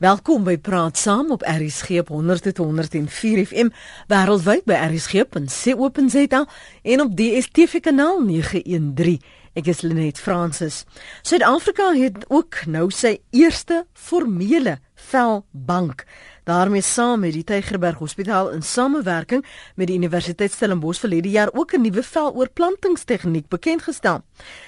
[0.00, 3.68] Welkom by Praat Saam op RSG op 100.104 FM
[4.08, 6.40] wêreldwyd by rsg.co.za
[6.82, 9.20] en op DStv kanaal 913.
[9.60, 10.86] Ek is Lenet Fransis.
[11.20, 14.78] Suid-Afrika het ook nou sy eerste formele
[15.10, 16.06] velbank.
[16.50, 19.44] daarmee saam met die Tygerberg Hospitaal in samewerking
[19.74, 24.22] met die Universiteit Stellenbosch verlede jaar ook 'n nuwe veloorplantingstegniek bekend gestel.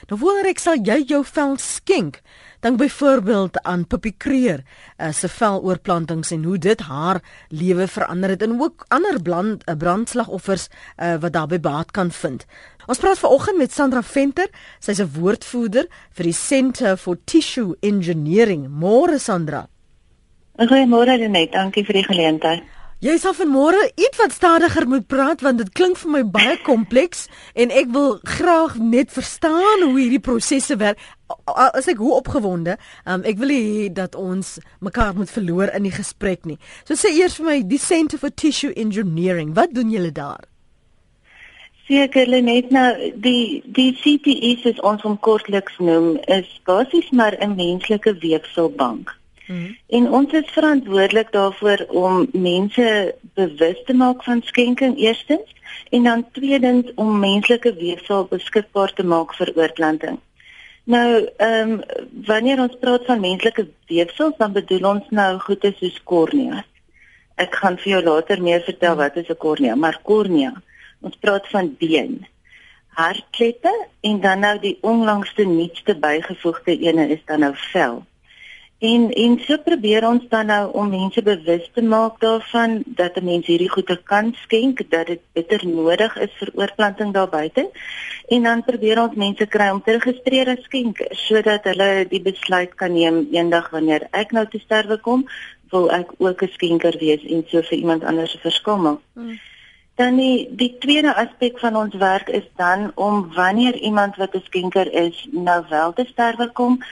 [0.09, 2.21] Nou wonder ek sal jy jou vel skenk
[2.63, 8.43] Dink byvoorbeeld aan Pippi Kreer uh, se veloorplantings en hoe dit haar lewe verander het
[8.43, 12.45] en ook ander brand, uh, brandslagoffers uh, wat daarbey baat kan vind.
[12.87, 14.47] Ons praat vanoggend met Sandra Venter,
[14.79, 18.69] sy's 'n woordvoerder vir die Centre for Tissue Engineering.
[18.71, 19.67] Môre Sandra.
[20.55, 22.63] Goeiemôre Lenet, dankie vir die geleentheid.
[23.03, 27.25] Jy sal vanmôre iets wat stadiger moet praat want dit klink vir my baie kompleks
[27.59, 31.03] en ek wil graag net verstaan hoe hierdie prosesse werk.
[31.45, 35.95] As ek hoe opgewonde, um, ek wil hê dat ons mekaar moet verloor in die
[35.95, 36.59] gesprek nie.
[36.85, 40.45] So sê eers vir my die Centre for Tissue Engineering, wat doen julle daar?
[41.89, 42.91] Sekerlik net nou
[43.25, 49.11] die die CTE soos ons hom kortliks noem is basies maar 'n menslike weefselbank.
[49.53, 49.77] -hmm.
[49.87, 55.55] En ons is verantwoordelik daarvoor om mense bewus te maak van skenking eerstens
[55.91, 60.19] en dan tweedens om menslike weefsel beskikbaar te maak vir oorplanting.
[60.85, 61.81] Nou, ehm um,
[62.27, 66.65] wanneer ons praat van menslike weefsel, dan bedoel ons nou goede soos kornea.
[67.39, 70.53] Ek gaan vir jou later meer vertel wat is 'n kornea, maar kornea.
[71.01, 72.27] Ons praat van been,
[72.89, 78.03] hartkleppe en dan nou die onlangste nuutste bygevoegde ene is dan nou vel.
[78.83, 83.25] En en so probeer ons dan nou om mense bewus te maak daarvan dat 'n
[83.25, 87.71] mens hierdie goede kan skenk, dat dit bitter nodig is vir oorplanting daar buite.
[88.29, 92.75] En dan probeer ons mense kry om te registreer as skenkers sodat hulle die besluit
[92.75, 95.29] kan neem eendag wanneer ek nou te sterwe kom,
[95.71, 98.99] wil ek ook 'n skenker wees en so vir iemand anders 'n verskil maak.
[99.15, 99.39] Hmm.
[99.95, 104.43] Dan die die tweede aspek van ons werk is dan om wanneer iemand wat 'n
[104.45, 106.83] skenker is nou wel te sterwe kom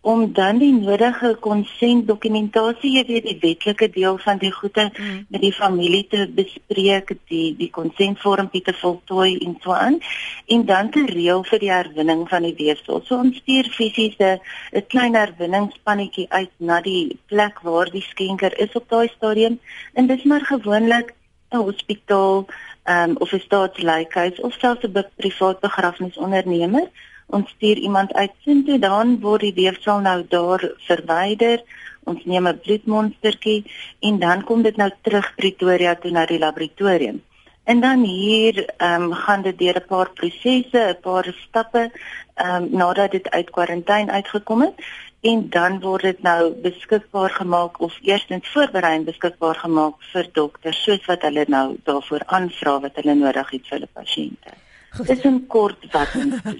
[0.00, 5.26] om dan die nodige konsentdokumentasie, jy weet die wetlike deel van die goede mm.
[5.28, 9.98] met die familie te bespreek, die die konsentvormpie te voltooi en so aan
[10.46, 13.02] en dan te reël vir die herwinning van die weefsel.
[13.04, 18.72] So ons stuur fisies 'n klein herwinningspannetjie uit na die plek waar die skenker is
[18.72, 19.60] op daai stadium
[19.94, 21.12] en dis maar gewoonlik
[21.52, 22.46] 'n hospitaal
[22.88, 26.88] um, of 'n staatslykhuis of selfs 'n privaat begrafnisondernemer
[27.36, 31.62] ons stuur iemand uit sien toe dan word die weefsel nou daar verwyder.
[32.10, 33.64] Ons neem 'n bloedmonstertjie
[34.08, 37.22] en dan kom dit nou terug Pretoria toe na die laboratorium.
[37.64, 41.90] En dan hier ehm um, gaan dit deur 'n paar prosesse 'n paar stappe
[42.34, 44.74] ehm um, nadat dit uit kwarantyne uitgekom het.
[45.20, 50.82] En dan word dit nou beskikbaar gemaak of eerstens voorberei en beskikbaar gemaak vir dokters
[50.82, 54.50] soos wat hulle nou daarvoor aanvra wat hulle nodig het vir hulle pasiënte
[54.98, 56.14] Dis 'n kort wat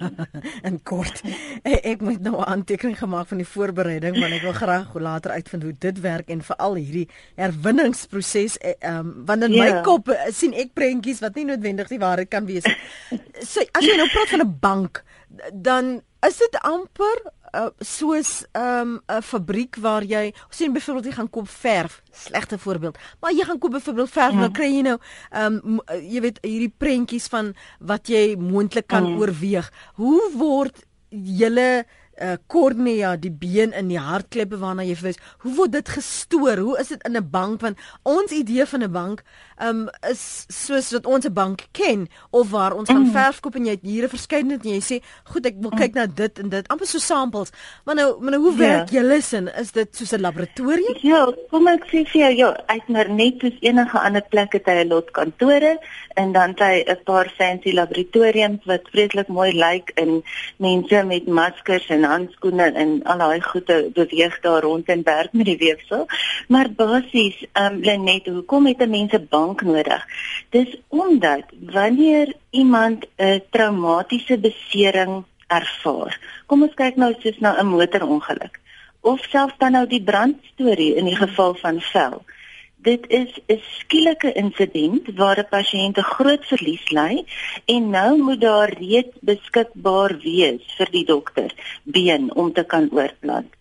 [0.67, 1.21] in kort.
[1.63, 5.31] Ek, ek moet nou 'n aantekening gemaak van die voorbereiding want ek wil graag later
[5.31, 9.63] uitvind hoe dit werk en veral hierdie herwinningsproses eh, ehm um, want in yeah.
[9.63, 9.81] my ja.
[9.81, 12.63] kop eh, sien ek prentjies wat nie noodwendig die waarheid kan wees.
[13.41, 15.03] So as jy nou praat van 'n bank,
[15.53, 17.21] dan is dit amper
[17.53, 22.97] uh, soos 'n um, fabriek waar jy sien byvoorbeeld jy gaan koop verf, slegte voorbeeld,
[23.19, 24.39] maar jy gaan koop byvoorbeeld verf, ja.
[24.39, 24.97] dan kry jy nou
[25.29, 29.17] ehm um, jy weet hierdie prentjies van wat jy moontlik kan ja.
[29.17, 29.71] oorweeg.
[29.95, 31.85] Hoe word julle
[32.21, 35.19] uh, kornea, die been in die hartkleppe waarna jy verwys.
[35.43, 36.57] Hoe word dit gestoor?
[36.57, 39.23] Hoe is dit in 'n bank want ons idee van 'n bank
[39.61, 43.11] um, is soos wat ons 'n bank ken of waar ons gaan mm.
[43.11, 45.93] verf koop en jy het hier 'n verskeidenheid en jy sê, "Goed, ek wil kyk
[45.93, 47.51] na dit en dit." Amper so samples.
[47.85, 48.57] Maar nou, maar nou hoe ja.
[48.57, 49.01] werk ja.
[49.01, 49.47] julle sin?
[49.47, 50.97] Is dit soos 'n laboratorium?
[51.01, 54.65] Ja, kom ek sê vir jou, ja, ek maar net soos enige ander plek het
[54.65, 55.79] hy 'n lot kantore
[56.15, 60.23] en dan het hy 'n paar fancy laboratoriums wat vreeslik mooi lyk en
[60.57, 65.45] mense met maskers en handskoene en al daai goede beweeg daar rond en werk met
[65.45, 66.05] die weefsel.
[66.47, 70.05] Maar basies, ehm um, Lenet, hoekom het 'n mens 'n bank nodig?
[70.49, 71.45] Dis omdat
[71.77, 76.19] wanneer iemand 'n traumatiese besering ervaar.
[76.45, 78.59] Kom ons kyk nou soos na 'n motorongeluk
[79.01, 82.21] of selfs dan nou die brandstorie in die geval van vel.
[82.81, 87.25] Dit is 'n skielike insident waar 'n pasiënt 'n groot verlies ly
[87.65, 91.51] en nou moet daar reeds beskikbaar wees vir die dokter
[91.83, 93.51] been om te kan oorplant,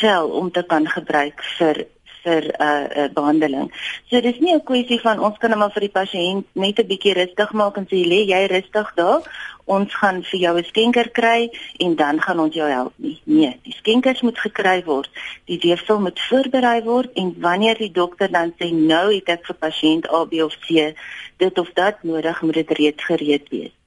[0.00, 1.86] vel om te kan gebruik vir
[2.24, 3.70] vir 'n uh, uh, behandeling.
[4.08, 7.14] So dis nie 'n kwessie van ons kan net vir die pasiënt net 'n bietjie
[7.14, 9.22] rustig maak en sê lê jy rustig daar.
[9.64, 13.20] Ons gaan vir jou 'n skenker kry en dan gaan ons jou help nie.
[13.24, 15.10] Nee, die skenkers moet gekry word.
[15.46, 19.56] Die weefsel moet voorberei word en wanneer die dokter dan sê nou het ek vir
[19.56, 20.94] pasiënt A, B of C
[21.36, 23.79] dit of dat nodig, moet dit reeds gereed wees.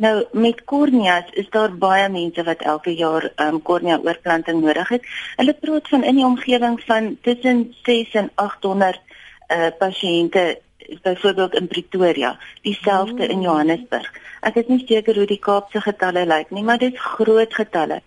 [0.00, 4.88] Nou met korneas is daar baie mense wat elke jaar ehm um, kornea oorplanting nodig
[4.88, 5.08] het.
[5.36, 9.00] Hulle praat van in die omgewing van tussen 6 en 800
[9.46, 10.60] eh uh, pasiënte
[11.02, 14.08] byvoorbeeld in Pretoria, dieselfde in Johannesburg.
[14.40, 18.00] Ek is nie seker hoe die Kaapse getalle lyk nie, maar dit is groot getalle.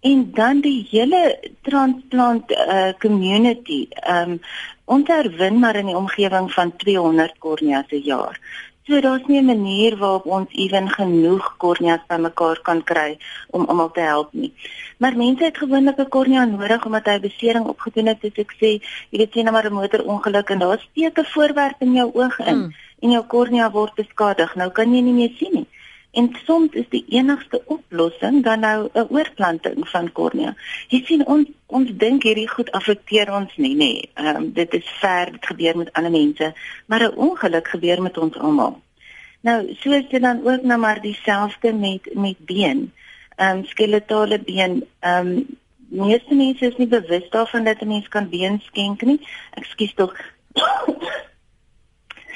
[0.00, 4.40] En dan die hele transplant eh uh, community ehm um,
[4.84, 8.38] ons herwin maar in die omgewing van 200 korneas per jaar.
[8.86, 13.18] So daar's nie 'n manier waarop ons ewen genoeg korneas bymekaar kan kry
[13.50, 14.52] om almal te help nie.
[14.98, 18.70] Maar mense het gewoonlik 'n kornea nodig omdat hy besering opgedoen het, soos ek sê,
[19.10, 22.38] jy weet sien nou maar 'n motorongeluk en daar steek 'n voorwerp in jou oog
[22.38, 22.74] in mm.
[23.00, 24.54] en jou kornea word beskadig.
[24.54, 25.66] Nou kan jy nie meer sien nie.
[26.12, 30.54] En soms is die enigste oplossing dan nou 'n oorplanting van kornea.
[30.88, 33.92] Jy sien ons ons dink hierdie goed affekteer ons nie, nê.
[34.14, 36.52] Ehm um, dit is ver, dit gebeur met ander mense,
[36.86, 38.80] maar 'n ongeluk gebeur met ons almal.
[39.40, 42.92] Nou, soos dit dan ook nou maar dieselfde met met been.
[43.36, 44.84] Ehm um, skeletale been.
[45.00, 45.46] Ehm um,
[45.88, 49.20] meeste mense is nie bewus daarvan dat 'n mens kan been skenk nie.
[49.54, 50.14] Ekskuus tog.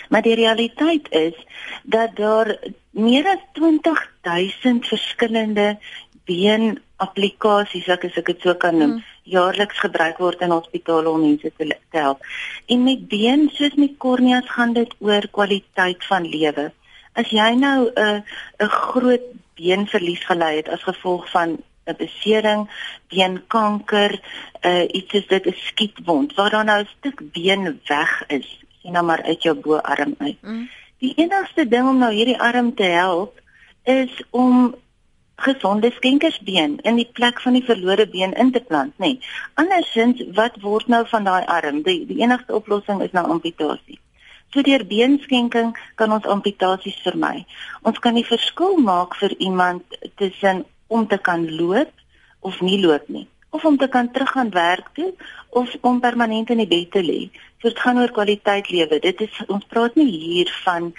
[0.09, 1.37] Maar die realiteit is
[1.83, 2.57] dat daar
[2.91, 5.79] meer as 20000 verskillende
[6.25, 9.05] been applikasies, ek as ek dit so kan noem, mm.
[9.29, 12.25] jaarliks gebruik word in hospitale om mense te, te help.
[12.73, 16.71] En met been soos met korneas gaan dit oor kwaliteit van lewe.
[17.17, 18.21] As jy nou 'n uh,
[18.65, 19.27] 'n groot
[19.57, 22.69] beenverlies gely het as gevolg van 'n besering,
[23.09, 24.21] beenkanker,
[24.63, 28.49] uh, iets soos dit 'n skietwond waar daar nou 'n stuk been weg is,
[28.87, 30.39] sien nou maar uit jou boarm uit.
[30.43, 30.69] Mm.
[31.03, 33.41] Die enigste ding om nou hierdie arm te help
[33.85, 34.75] is om
[35.37, 39.19] gesonde skenkersbeen in die plek van die verlore been in te plant, nê.
[39.19, 39.21] Nee.
[39.55, 41.83] Andersins, wat word nou van daai arm?
[41.83, 43.99] Die die enigste oplossing is nou amputasie.
[44.55, 47.45] So deur beenskenking kan ons amputasies vermy.
[47.83, 51.93] Ons kan die verskil maak vir iemand tussen om te kan loop
[52.41, 55.15] of nie loop nie of om te kan teruggaan werk toe
[55.49, 57.21] of om permanent in die bed te lê.
[57.61, 58.99] So dit gaan oor kwaliteit lewe.
[59.01, 60.91] Dit is ons praat nie hier van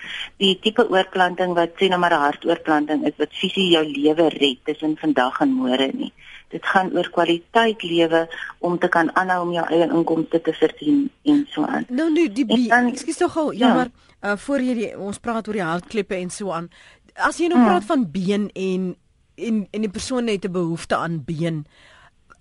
[0.41, 4.57] die tipe oorplanting wat sê nou maar 'n hartoorplanting is wat fisies jou lewe red
[4.65, 6.11] tussen vandag en môre nie.
[6.49, 8.27] Dit gaan oor kwaliteit lewe
[8.59, 11.85] om te kan aanhou om jou eie inkomste te verdien en so aan.
[11.89, 13.89] Nou nu die ekskuus tog gou, ja, ja maar
[14.23, 16.69] uh, voor jy die, ons praat oor die hartklippe en so aan.
[17.13, 17.67] As jy nou hmm.
[17.67, 18.95] praat van been en
[19.35, 21.65] en en die persoon het 'n behoefte aan been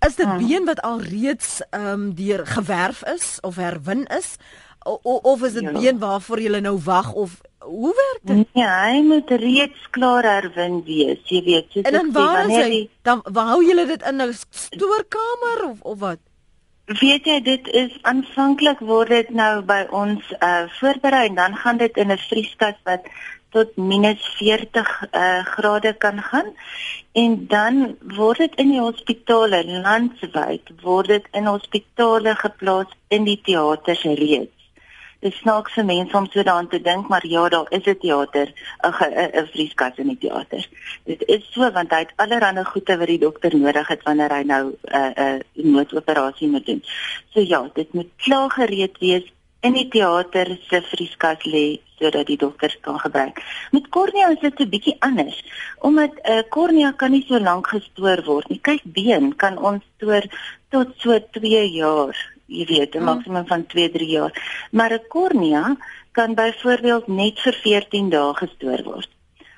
[0.05, 0.47] is dit hmm.
[0.47, 4.37] been wat al reeds ehm um, deur gewerf is of herwin is
[4.87, 5.71] o, of is dit ja.
[5.71, 8.53] been waarvoor jy nou wag of hoe werk dit?
[8.55, 12.69] Nee, hy moet reeds klaar herwin wees, jy weet, soos en dan waar is hy?
[12.71, 16.21] Die, dan hou julle dit in 'n stoorkamer of of wat?
[17.01, 21.77] Weet jy dit is aanvanklik word dit nou by ons uh voorberei en dan gaan
[21.77, 23.03] dit in 'n vrieskas wat
[23.55, 26.53] tot minus 40 uh, grade kan gaan
[27.11, 33.39] en dan word dit in die hospitale landwyd word dit in hospitale geplaas in die
[33.43, 34.53] teaters reeds.
[35.25, 38.53] Dit snaaks vir mense om so daaraan te dink, maar ja, daar is 'n teater,
[38.85, 38.93] 'n
[39.41, 40.67] 'n vrieskas in die teater.
[41.05, 44.43] Dit is so want hy het allerlei goede wat die dokter nodig het wanneer hy
[44.43, 46.83] nou 'n uh, 'n uh, noodoperasie moet doen.
[47.29, 52.37] So ja, dit moet klaar gereed wees in die teater se vrieskas lê sodat die
[52.37, 53.41] dokters kan gebruik.
[53.71, 55.37] Met kornea is dit 'n bietjie anders
[55.81, 58.59] omdat 'n uh, kornea kan nie so lank gestoor word nie.
[58.61, 60.23] Kyk, been kan ons stoor
[60.69, 63.05] tot so 2 jaar, jy weet, 'n hmm.
[63.05, 64.33] maksimum van 2-3 jaar.
[64.71, 65.75] Maar 'n kornea
[66.11, 69.09] kan byvoorbeeld net vir 14 dae gestoor word.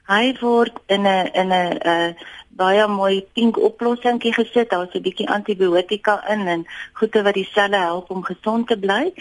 [0.09, 2.13] Hy word in 'n in 'n uh,
[2.59, 4.69] baie mooi pink oplossingkie gesit.
[4.71, 6.65] Daar's 'n bietjie antibiotika in en
[6.99, 9.13] goeie wat die selle help om gesond te bly.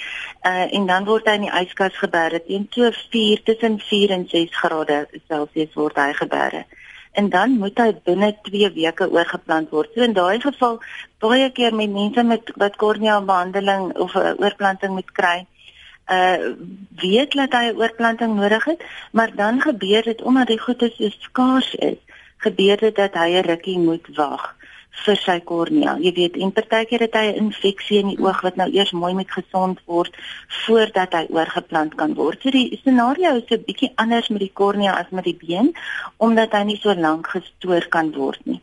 [0.50, 4.24] Uh en dan word hy in die yskas geberg teen so 4 tussen 4 en
[4.28, 6.64] 6 grade Celsius word hy geberg.
[7.12, 9.92] En dan moet hy binne 2 weke oorgeplant word.
[9.94, 10.80] So in daai geval
[11.20, 15.46] baie keer met mense met wat kornea behandeling of 'n uh, oorplanting moet kry
[16.08, 16.54] uh
[16.96, 21.08] weet dat hy 'n oorplanting nodig het, maar dan gebeur dit omdat die goede so
[21.08, 21.98] skaars is,
[22.36, 24.56] gebeur dit dat hy 'n rukkie moet wag
[25.04, 25.96] vir sy kornea.
[26.02, 29.14] Jy weet, en partykeer het hy 'n infeksie in die oog wat nou eers mooi
[29.14, 30.16] moet gesond word
[30.64, 32.42] voordat hy oorgeplant kan word.
[32.42, 35.74] So die scenario is 'n bietjie anders met die kornea as met die been
[36.16, 38.60] omdat hy nie so lank gestoor kan word nie.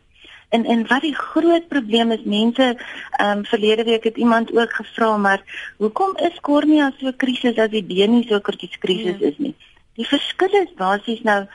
[0.48, 2.66] En en wat die groot probleem is, mense
[3.10, 5.42] ehm um, verlede week het iemand ook gevra maar
[5.76, 9.26] hoekom is kornea so krisis as die been nie so krisis krisis ja.
[9.26, 9.54] is nie?
[9.96, 11.46] Die verskil is basies nou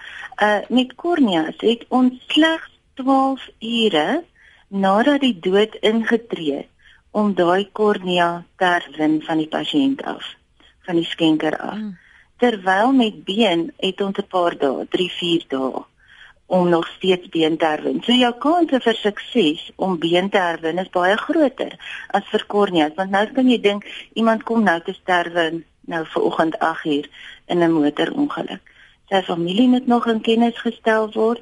[0.42, 4.24] uh met kornea, het ons slegs 12 ure
[4.68, 6.70] nadat die dood ingetree het
[7.12, 10.24] om daai kornea te herwin van die pasiënt af,
[10.88, 11.76] van die skenker af.
[11.76, 11.98] Mm.
[12.40, 15.84] Terwyl met been het ons 'n paar dae, 3, 4 dae
[16.52, 18.02] om nog steeds been te herwin.
[18.04, 21.78] So jou kans vir sukses om been te herwin is baie groter
[22.12, 23.88] as vir korneas, want nou kan jy dink
[24.20, 25.46] iemand kom nou te sterwe
[25.88, 27.08] nou ver oggend 8uur
[27.48, 28.68] in 'n motorongeluk.
[29.12, 31.42] Sy familie moet nog in kennis gestel word.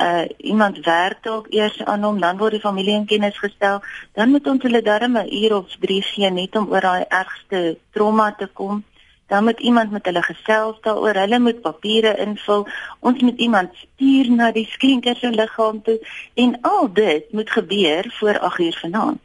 [0.00, 3.80] Uh iemand werk dalk eers aan hom, dan word die familie in kennis gestel.
[4.12, 7.78] Dan moet ons hulle darme 'n uur of 3 gee net om oor daai ergste
[7.92, 8.84] trauma te kom
[9.30, 11.14] dan moet iemand met hulle gesels daaroor.
[11.14, 12.66] Hulle moet papiere invul.
[12.98, 15.98] Ons moet iemand stuur na die skenker se liggaam toe
[16.34, 19.20] en al dit moet gebeur voor 8 uur vanaand.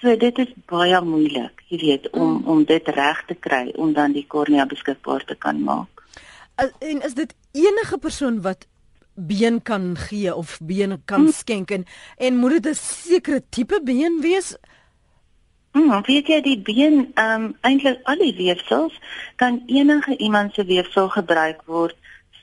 [0.00, 2.46] So dit is baie moeilik, jy weet, om mm.
[2.54, 6.04] om dit reg te kry om dan die kornea beskikbaar te kan maak.
[6.78, 8.66] En is dit enige persoon wat
[9.14, 11.32] been kan gee of bene kan mm.
[11.32, 11.84] skenk en,
[12.16, 14.56] en moet dit 'n sekere tipe been wees?
[15.74, 18.94] Mm, weet jy die been, ehm um, eintlik al die weefsels
[19.42, 21.96] kan enige iemand se weefsel gebruik word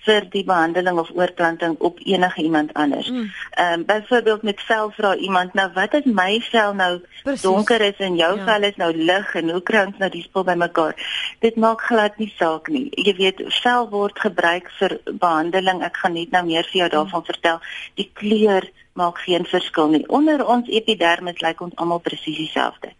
[0.06, 3.10] vir die behandeling of oorplanting op enige iemand anders.
[3.10, 3.30] Mm.
[3.52, 3.80] Ehm mm.
[3.80, 6.92] um, byvoorbeeld met vel vra iemand nou wat is my vel nou
[7.24, 7.42] Precies.
[7.42, 8.44] donker is en jou ja.
[8.46, 10.96] vel is nou lig en hoe kry ons nou die spul bymekaar?
[11.40, 12.90] Dit maak glad nie saak nie.
[12.92, 15.84] Jy weet vel word gebruik vir behandeling.
[15.84, 16.96] Ek gaan net nou meer vir jou mm.
[16.98, 17.32] daarvan mm.
[17.32, 17.62] vertel.
[17.96, 20.04] Die kleur maak geen verskil nie.
[20.08, 22.92] Onder ons epidermis lyk ons almal presies dieselfde.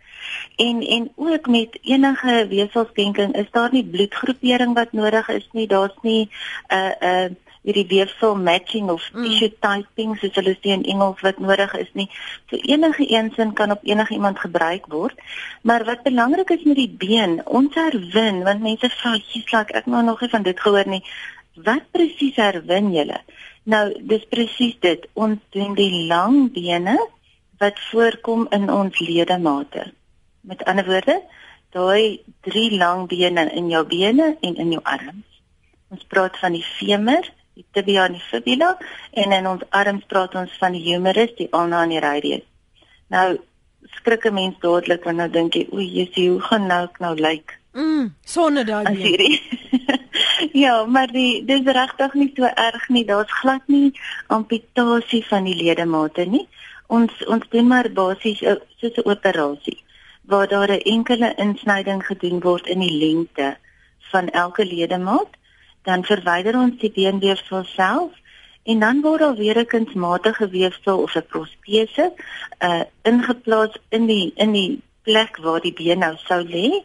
[0.56, 5.68] En en ook met enige weefselskenking is daar nie bloedgroepering wat nodig is nie.
[5.68, 6.30] Daar's nie
[6.68, 7.30] 'n uh, 'n uh,
[7.62, 9.26] hierdie weefsel matching of mm.
[9.26, 12.08] tissue typing soos hulle sê in Engels wat nodig is nie.
[12.50, 15.22] So enige eensin kan op enige iemand gebruik word.
[15.62, 19.86] Maar wat belangrik is met die been, ons herwin, want mense vra, "Jesus, like, ek
[19.86, 21.04] nou nog nie van dit gehoor nie."
[21.56, 23.22] Wat presies herwin julle?
[23.64, 25.08] Nou, dis presies dit.
[25.14, 26.98] Ons doen die lang bene
[27.60, 29.92] wat voorkom in ons ledemate.
[30.42, 31.22] Met ander woorde,
[31.72, 35.28] daai drie lang bene in jou bene en in jou arms.
[35.92, 38.74] Ons praat van die femur, die tibia en die fibula
[39.12, 42.46] en in ons arms praat ons van die humerus, die ulna en die radius.
[43.12, 43.38] Nou
[43.98, 47.16] skrik 'n mens dadelik wanneer nou dink jy, o, Jesusie, hoe gaan nou ek nou
[47.16, 47.60] lyk?
[47.74, 49.40] Mm, sonne daai been.
[50.64, 53.06] ja, maar die dis regtig nie so erg nie.
[53.06, 53.94] Daar's glad nie
[54.28, 56.48] amputasie van die ledemate nie.
[56.88, 59.80] Ons ons doen maar basies eh, soos 'n operasie
[60.22, 63.58] waar daar 'n enkele insnyding gedoen word in die lengte
[64.00, 65.30] van elke ledemaat,
[65.82, 68.12] dan verwyder ons die beenweefsel self
[68.64, 72.14] en dan word al weer 'n kunsmatige weefsel of 'n protese
[72.60, 76.84] uh ingeplaas in die in die plek waar die been nou sou lê.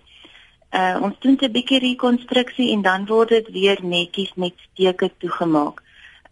[0.72, 5.82] Uh ons doen 'n bietjie rekonstruksie en dan word dit weer netjies met steke toegemaak.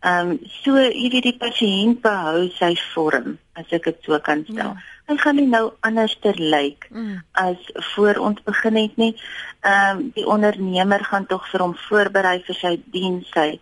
[0.05, 4.43] Ehm um, so jy weet die pasiënt behou sy vorm as ek dit so kan
[4.45, 4.75] stel.
[4.75, 4.91] Ja.
[5.09, 7.23] Hy gaan nie nou anders ter lyk mm.
[7.41, 9.15] as voor ons begin het nie.
[9.65, 13.55] Ehm um, die ondernemer gaan tog vir hom voorberei vir sy diens, sy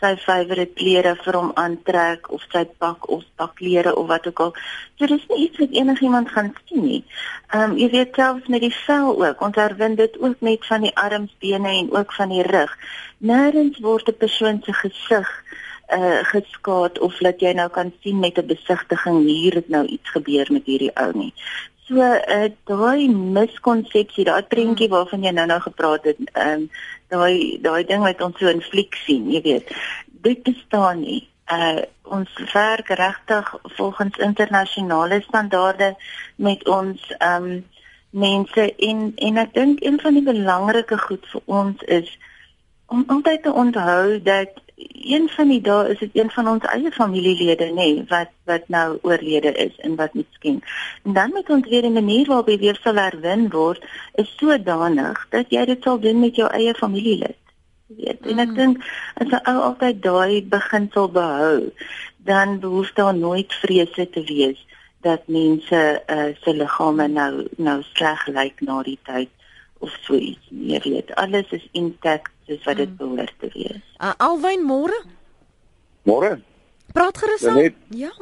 [0.00, 4.52] sy favourite klere vir hom aantrek of sy pak of pakklere of wat ook al.
[4.98, 7.02] So dis nie iets wat enigiemand gaan sien nie.
[7.54, 9.40] Ehm um, jy weet selfs met die vel ook.
[9.48, 12.76] Ons herwin dit ook net van die arms, bene en ook van die rug.
[13.32, 15.32] Nêrens word 'n persoon se gesig
[15.94, 20.10] uh geskaad of dat jy nou kan sien met 'n besigtiging hier het nou iets
[20.10, 21.32] gebeur met hierdie ou nie.
[21.86, 26.70] So uh daai miskonsepsie, daai prentjie waarvan jy nou nou gepraat het, ehm um,
[27.08, 29.70] daai daai ding wat ons so in fliek sien, jy weet,
[30.06, 31.28] dit bestaan nie.
[31.52, 35.94] Uh ons werk regtig volgens internasionale standaarde
[36.36, 37.64] met ons ehm um,
[38.10, 42.18] mense en en ek dink een van die belangrike goed vir ons is
[42.86, 46.90] om altyd te onthou dat een van die dae is dit een van ons eie
[46.92, 50.64] familielede nê nee, wat wat nou oorlede is en wat moet skenk.
[51.04, 55.26] En dan moet ons weer 'n manier waarop hy weer sal herwin word is sodanig
[55.30, 57.36] dat jy dit sal doen met jou eie familielid.
[57.86, 58.54] Weet, en ek mm.
[58.54, 58.76] dink
[59.14, 61.72] as 'n ou altyd daai beginsel behou,
[62.16, 64.66] dan behoef daar nooit vrese te wees
[65.00, 69.30] dat mense uh, se liggame nou nou sleg lyk na die tyd
[69.78, 70.48] of so iets.
[70.50, 72.96] Jy weet, alles is intact soos wat dit hmm.
[72.96, 73.84] behoort te wees.
[73.98, 74.98] Uh, Alwyn môre?
[76.06, 76.40] Môre.
[76.94, 77.74] Praat gerus aan.
[77.90, 78.12] Ja.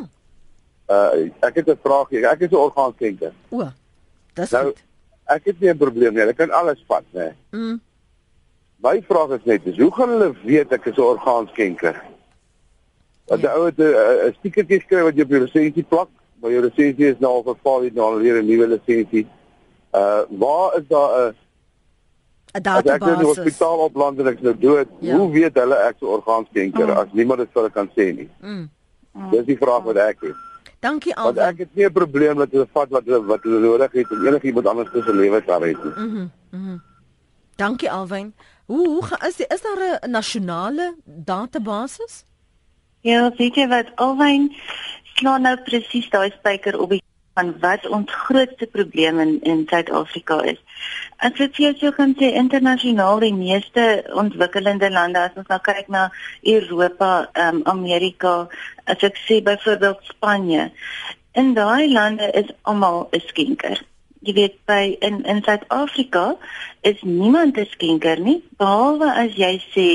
[0.88, 2.24] Uh ek het 'n vraag hier.
[2.28, 3.32] Ek is 'n orgaanskenker.
[3.50, 3.68] O.
[4.34, 4.82] Dis nou, goed.
[5.24, 6.22] Ek het nie 'n probleem nie.
[6.22, 7.34] Ek kan alles vat, né?
[7.50, 7.80] Mm.
[8.76, 12.02] My vraag is net, is hoe gaan hulle weet ek is 'n orgaanskenker?
[13.26, 13.48] Dat ja.
[13.48, 16.08] die ou het 'n stiekertjie skryf wat jy op jou lisensie plak,
[16.40, 19.26] maar jou lisensie is nou al verval, jy nou weer 'n nuwe lisensie.
[19.92, 21.36] Uh waar is daar 'n
[22.54, 22.94] 'n database?
[22.94, 24.88] Ek het in die hospitaal op landelik nou dood.
[25.00, 25.16] Ja.
[25.16, 26.96] Hoe weet hulle ek se orgaanskenker mm.
[27.02, 28.30] as niemand dit vir hulle kan sê nie?
[28.40, 28.70] Mm.
[29.30, 30.42] Dis die vraag wat ek het.
[30.84, 31.34] Dankie Alwyn.
[31.34, 34.10] Want ek het nie 'n probleem dat hulle vat wat hulle wat hulle nodig het
[34.10, 35.92] om enigiemand anders te se lewe te red nie.
[35.92, 36.16] Mhm.
[36.16, 36.76] Mm mhm.
[37.56, 38.34] Dankie Alwyn.
[38.66, 42.24] Hoe hoe is die, is daar 'n nasionale database?
[43.00, 44.54] Ja, weet jy wat Alwyn
[45.14, 47.02] slaan nou presies daai spyker op die
[47.34, 50.60] van wat ons grootste probleem in in Suid-Afrika is.
[51.18, 53.86] As ek vir jou kan sê internasionaal die meeste
[54.22, 56.04] ontwikkelende lande as ons nou kyk na
[56.42, 58.34] Europa, ehm um, Amerika,
[58.86, 60.70] as ek sê byvoorbeeld Spanje,
[61.34, 63.82] in daai lande is almal 'n skenker.
[64.24, 66.36] Jy weet by in in Suid-Afrika
[66.82, 69.88] is niemand 'n skenker nie behalwe as jy sê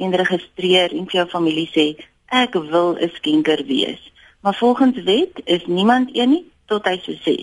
[0.00, 1.86] en registreer en vir jou familie sê
[2.32, 4.00] ek wil 'n skenker wees.
[4.40, 7.36] Maar volgens wet is niemand een nie tot hy so sê.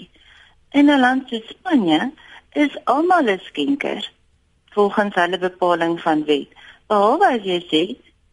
[0.74, 2.12] In 'n land soos Spanje
[2.54, 4.04] is almal 'n skenker
[4.76, 6.50] volgens hulle bepaling van wet.
[6.88, 7.84] Behalwe as jy sê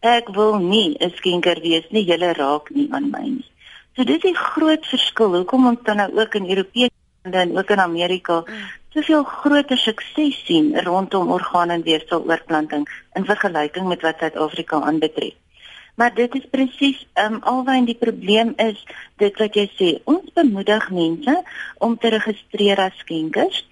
[0.00, 3.48] ek wil nie 'n skenker wees nie, jy raak nie aan my nie.
[3.94, 6.90] So dis 'n groot verskil hoekom ons dan nou ook in Europese
[7.22, 8.44] lande en ook in Amerika
[8.94, 15.41] soveel groter sukses sien rondom orgaan en weefsel oorplanting in vergelyking met wat Suid-Afrika aanbetref.
[15.94, 20.00] Maar dit is presies um, alwaar die probleem is dit wat jy sê.
[20.04, 21.42] Ons bemoedig mense
[21.78, 23.68] om te registreer as skenkers.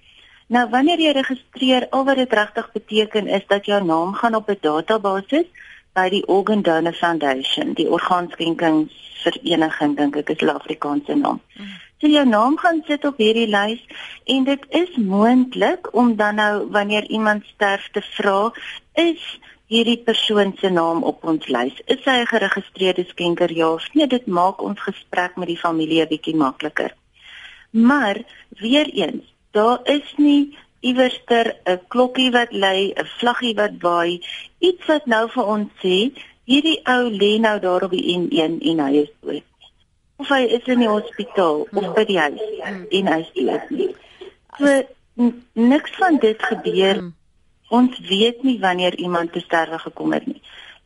[0.51, 4.49] Nou wanneer jy registreer, al wat dit regtig beteken is dat jou naam gaan op
[4.49, 5.45] 'n database
[5.93, 11.41] by die Organ Donor Foundation, die orgaanskenkingsvereniging dink ek is die Afrikaanse naam.
[12.01, 13.79] So jou naam gaan sit op hierdie lys
[14.25, 18.51] en dit is moontlik om dan nou wanneer iemand sterf te vra,
[18.93, 19.39] is
[19.71, 21.77] hierdie persoon se naam op ons lys.
[21.85, 24.07] Is hy 'n geregistreerde skenker ja of nee?
[24.07, 26.91] Dit maak ons gesprek met die familie 'n bietjie makliker.
[27.71, 28.17] Maar
[28.59, 34.21] weer eens, daar is nie iewerster 'n klokkie wat lui, 'n vlaggie wat waai,
[34.59, 36.11] iets wat nou vir ons sê
[36.43, 39.43] hierdie ou lê nou daar op die N1 en hy is dood.
[40.17, 42.41] Of hy is in die hospitaal of by die huis
[42.89, 43.31] en hy is
[43.69, 43.95] dood.
[44.57, 44.83] So
[45.53, 47.13] niks van dit gebeur hmm.
[47.71, 50.41] Ons weet nie wanneer iemand te sterwe gekom het nie.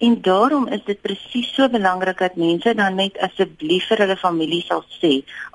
[0.05, 4.61] En daarom is dit presies so belangrik dat mense dan net asseblief vir hulle familie
[4.61, 5.11] sal sê,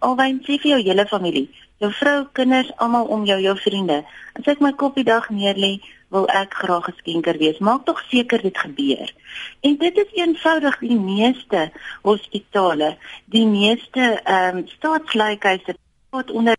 [0.07, 1.47] alwyn sê vir jou hele familie,
[1.85, 4.01] jou vrou, kinders, almal om jou, jou vriende.
[4.41, 5.75] As ek my kop die dag neerlê,
[6.11, 7.59] wil ek graag 'n skenker wees.
[7.59, 9.09] Maak tog seker dit gebeur.
[9.61, 11.71] En dit is eenvoudig die meeste
[12.03, 15.77] hospitale, die meeste ehm um, staatslykeise
[16.11, 16.57] wat onder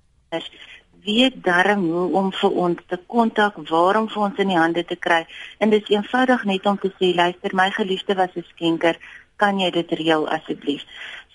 [1.05, 4.95] weet darm hoe om vir ons te kontak, waarom vir ons in die hande te
[4.95, 5.25] kry.
[5.57, 8.97] En dit is eenvoudig net om te sê, luister, my geliefde was 'n skenker,
[9.35, 10.83] kan jy dit reël asseblief?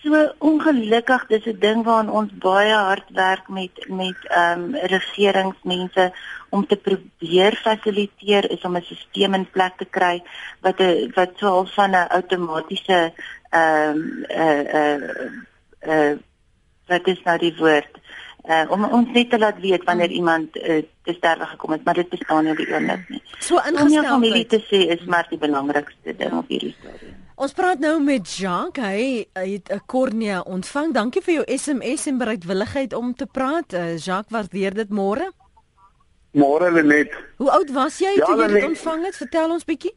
[0.07, 6.12] So ongelukkig dis 'n ding waaraan ons baie hard werk met met ehm um, regeringsmense
[6.48, 10.22] om te probeer fasiliteer is om 'n stelsel in plek te kry
[10.61, 13.12] wat 'n wat so half van 'n outomatiese
[13.50, 15.00] ehm um, eh uh, eh
[15.83, 16.16] uh, uh,
[16.87, 17.92] wat is nou die woord
[18.48, 20.16] uh, om ons net te laat weet wanneer hmm.
[20.16, 23.22] iemand uh, te sterwe gekom het, maar dit bestaan nie op die oomblik nie.
[23.38, 27.14] So ingestel om jou familie te sê is maar die belangrikste ding op hierdie storie.
[27.37, 29.26] Ons praat nou met Jacques.
[29.37, 30.94] Hy het 'n kornea ontvang.
[30.94, 33.72] Dankie vir jou SMS en bereidwilligheid om te praat.
[33.72, 35.30] Uh, Jacques, waardeer dit môre.
[36.32, 37.12] Môre Lenet.
[37.37, 39.16] Hoe oud was jy ja, toe jy dit ontvang het?
[39.16, 39.94] Vertel ons bietjie.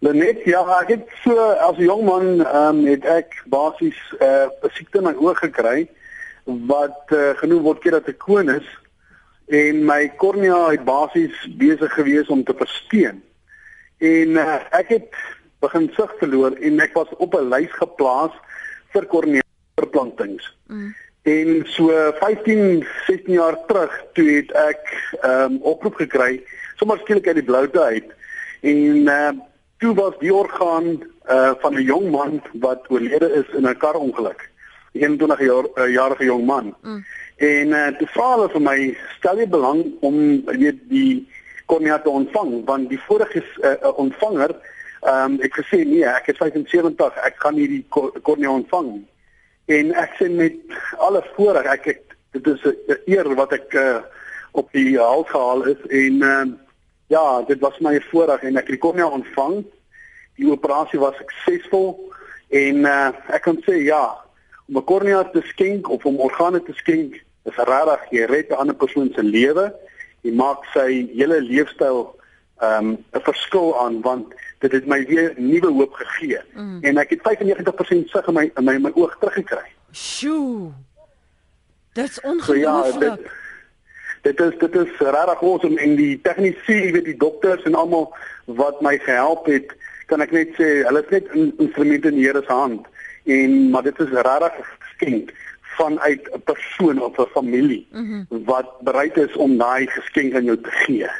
[0.00, 4.24] Lenet, ja, ek het so as 'n jong man ehm um, het ek basies 'n
[4.24, 5.88] uh, siekte in my oog gekry
[6.66, 8.66] wat uh, genoem word keratokonus
[9.50, 13.22] en my kornea het basies besig gewees om te versteen.
[13.98, 15.20] En uh, ek het
[15.60, 18.34] begin sig verloor en ek was op 'n lys geplaas
[18.94, 20.56] vir kornea verplantings.
[20.66, 20.94] Mm.
[21.22, 26.40] En so 15, 16 jaar terug toe het ek 'n um, ehm, oproep gekry
[26.80, 28.08] sommer skielik uit die bloute uit.
[28.60, 29.32] En uh,
[29.78, 34.49] toe was die orgaan uh, van 'n jong man wat oorlede is in 'n karongeluk.
[34.92, 36.74] 21 jaar uh, jarige jong man.
[36.82, 37.04] Mm.
[37.36, 38.78] En uh, toe vra hulle vir my,
[39.18, 40.16] stel jy belang om
[40.50, 41.26] weet die
[41.70, 44.56] kornea te ontvang want die vorige uh, ontvanger
[45.00, 48.90] ehm um, ek gesê nee, ek is 75, ek gaan nie die kornea ontvang.
[49.72, 50.58] En ek sê met
[51.00, 54.02] alle voorreg, ek, ek dit is 'n eer wat ek uh,
[54.52, 56.44] op die hals gehaal is en uh,
[57.08, 59.64] ja, dit was my voorreg en ek het die kornea ontvang.
[60.36, 61.96] Die operasie was suksesvol
[62.48, 64.04] en uh, ek kan sê ja,
[64.70, 68.54] om 'n kornea te skenk of om organe te skenk is regtig jy red 'n
[68.54, 69.74] ander persoon se lewe.
[70.22, 72.14] Jy maak sy hele leefstyl
[72.60, 76.78] ehm um, 'n verskil aan want dit het my weer nuwe hoop gegee mm.
[76.82, 79.68] en ek het 95% sig in my in my, my oog teruggekry.
[79.92, 80.72] Sjoe.
[81.92, 82.92] Dit's ongelooflik.
[82.92, 87.62] So, ja, dit, dit is dit is regtig awesome en die tegnisië, weet die dokters
[87.62, 89.74] en almal wat my gehelp het,
[90.06, 92.86] kan ek net sê, hulle is net in instrumente in die Here se hand
[93.24, 95.32] en maar dit is regtig geskenk
[95.76, 98.44] vanuit 'n persoon of 'n familie mm -hmm.
[98.44, 101.10] wat bereid is om daai geskenk aan jou te gee.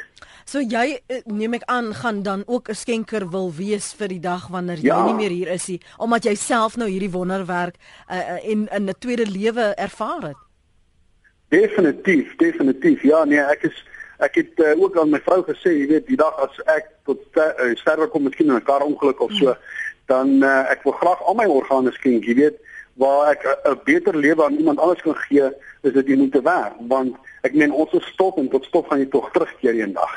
[0.45, 4.19] So jy eh, neem ek aan gaan dan ook 'n skenker wil wees vir die
[4.19, 5.05] dag wanneer jy ja.
[5.05, 7.75] nie meer hier is nie omdat jy self nou hierdie wonderwerk
[8.11, 10.37] uh, in in 'n tweede lewe ervaar het.
[11.47, 13.01] Definitief, definitief.
[13.01, 13.85] Ja, nee, ek is
[14.17, 17.23] ek het uh, ook aan my vrou gesê, jy weet, die dag as ek tot
[17.31, 19.57] sterwe ster kom miskien in 'n kar ongeluk of so, mm.
[20.05, 22.57] Dan uh, ek wil graag al my organe skenk, jy weet
[22.99, 26.73] waar ek 'n beter lewe aan iemand anders kan gee, is dit die moeite werd
[26.87, 30.11] want ek meen ons is stop en tot stop gaan jy tog terugkeer eendag.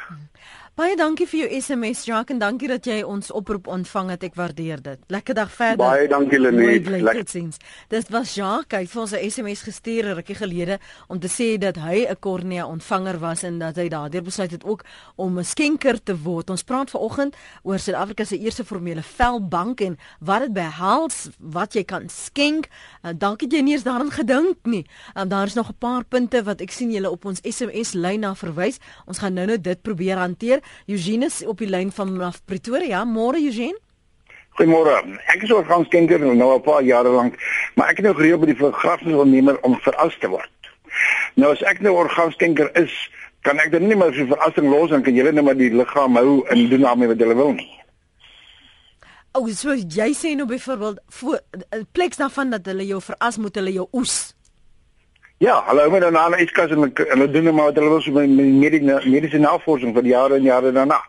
[0.74, 4.24] Baie dankie vir jou SMS Jacques en dankie dat jy ons oproep ontvang het.
[4.26, 4.98] Ek waardeer dit.
[5.14, 5.78] Lekker dag verder.
[5.78, 6.88] Baie dankie Lenet.
[6.90, 7.52] Lekker.
[7.92, 8.74] Dit was Jacques.
[8.74, 12.16] Hy het vir ons 'n SMS gestuur rukkie gelede om te sê dat hy 'n
[12.18, 14.82] kornea ontvanger was en dat hy daardeur besluit het ook
[15.14, 16.50] om 'n skenker te word.
[16.50, 21.84] Ons praat vanoggend oor Suid-Afrika se eerste formele velbank en wat dit behels, wat jy
[21.84, 22.66] kan skenk.
[23.04, 24.86] Uh, dalk het jy nie eens daaraan gedink nie.
[25.14, 28.20] Um, daar is nog 'n paar punte wat ek sien julle op ons SMS lyn
[28.20, 28.78] na verwys.
[29.06, 30.62] Ons gaan nou-nou dit probeer hanteer.
[30.86, 33.04] Eugene is op die lyn van Pretoria.
[33.04, 33.78] Môre Eugene.
[34.54, 35.18] Goeiemôre.
[35.34, 37.34] Ek is orgaanskenker nou al 'n paar jare lank,
[37.74, 40.50] maar ek het nou gereël by die vergrafnisondernemer om veras te word.
[41.34, 42.92] Nou as ek nou orgaanskenker is,
[43.42, 46.16] kan ek dan nie maar so verrassing los en kan julle net maar die liggaam
[46.16, 47.70] hou en doen daarmee wat julle wil nie.
[49.34, 51.40] Ou, so jy sê nou byvoorbeeld voor
[51.74, 54.34] 'n plek daarvan dat hulle jou veras moet hulle jou oes.
[55.38, 58.12] Ja, hallo my dan aan iets kas en hulle doen maar wat hulle wil so
[58.12, 61.00] met mediese mediese navorsing vir jare en jare daarna.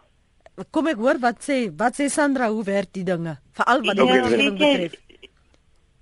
[0.71, 4.05] Kom ek hoor wat sê wat sê Sandra hoe werk die dinge veral wat die
[4.05, 4.95] omgewing betref.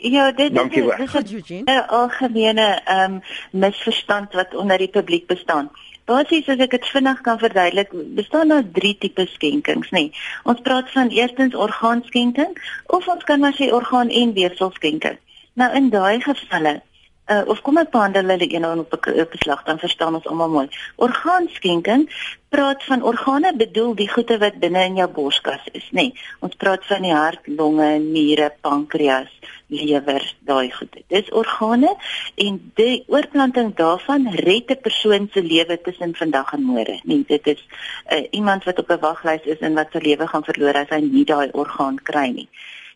[0.04, 5.70] Ja, dit is 'n algemene ehm um, misverstand wat onder die publiek bestaan.
[6.06, 10.00] Basies as ek dit vinnig kan verduidelik, bestaan daar drie tipe skenkings, nê.
[10.00, 10.12] Nee.
[10.44, 12.58] Ons praat van eerstens orgaanskenking
[12.88, 15.18] of ons kan maar sê orgaan en weefselskenking.
[15.54, 16.82] Nou in daai gevalle
[17.28, 20.68] uh, of kom ek behandel hulle een op 'n beslag dan verstaan ons almal mooi.
[20.96, 22.10] Orgaanskenking
[22.50, 26.02] praat van organe bedoel die goede wat binne in jou borskas is, nê.
[26.02, 29.32] Nee, ons praat van die hart, longe, niere, pankreas,
[29.68, 31.02] lewer, daai goede.
[31.08, 31.96] Dis organe
[32.36, 37.00] en die oorplanting daarvan red 'n persoon se lewe tussen vandag en môre.
[37.04, 37.68] Nee, dit is
[38.12, 41.00] uh, iemand wat op 'n waglys is en wat sy lewe gaan verloor as hy
[41.00, 42.50] nie daai orgaan kry nie.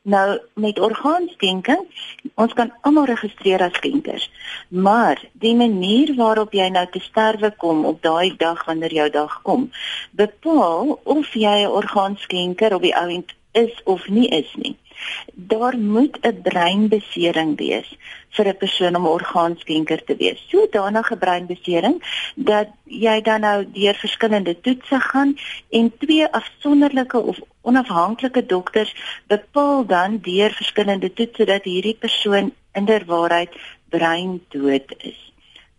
[0.07, 1.81] Nou met orgaanskenking,
[2.39, 4.29] ons kan almal registreer as skenkers.
[4.71, 9.33] Maar die manier waarop jy nou te sterwe kom op daai dag wanneer jou dag
[9.43, 9.65] kom,
[10.11, 14.77] bepaal of jy 'n orgaanskenker op die ount is of nie is nie.
[15.33, 17.89] Daar moet 'n breinbesering wees
[18.29, 20.45] vir 'n persoon om orgaanskenker te wees.
[20.49, 22.01] Sodanige breinbesering
[22.35, 25.37] dat jy dan nou deur verskillende toetse gaan
[25.69, 28.95] en twee afsonderlike of onafhanklike dokters
[29.27, 33.55] bepaal dan deur verskillende toetse dat hierdie persoon inderwaarheid
[33.89, 35.26] breindood is.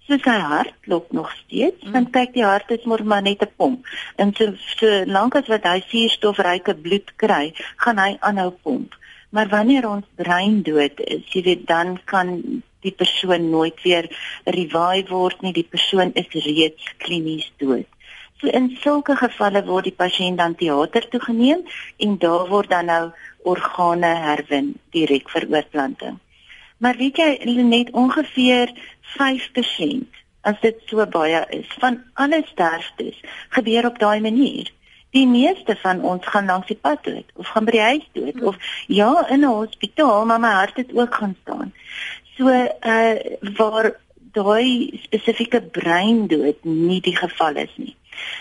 [0.08, 1.92] So sy hart klop nog steeds, mm.
[1.92, 3.84] want kyk die hart is maar net 'n pomp.
[4.16, 7.52] En so so lank as wat hy suurstofryke bloed kry,
[7.84, 8.96] gaan hy aanhou pomp.
[9.36, 14.08] Maar wanneer ons brein dood is, jy weet dan kan die persoon nooit weer
[14.44, 15.52] revive word nie.
[15.52, 17.86] Die persoon is reeds klinies dood.
[18.40, 21.66] So in sulke gevalle word die pasiënt dan teater toe geneem
[21.98, 23.04] en daar word dan nou
[23.44, 26.16] organe herwin direk vir oorplanting.
[26.78, 28.72] Maar weet jy net ongeveer
[29.18, 33.20] 5% as dit so baie is van alle sterftes
[33.56, 34.70] gebeur op daai manier.
[35.16, 38.34] Die meeste van ons gaan langs die pad dood of gaan by die huis dood
[38.36, 38.50] hmm.
[38.50, 41.72] of ja in 'n hospitaal maar my hart het ook gaan staan.
[42.36, 43.16] So uh
[43.56, 43.96] waar
[44.32, 47.96] daai spesifieke breindood nie die geval is nie.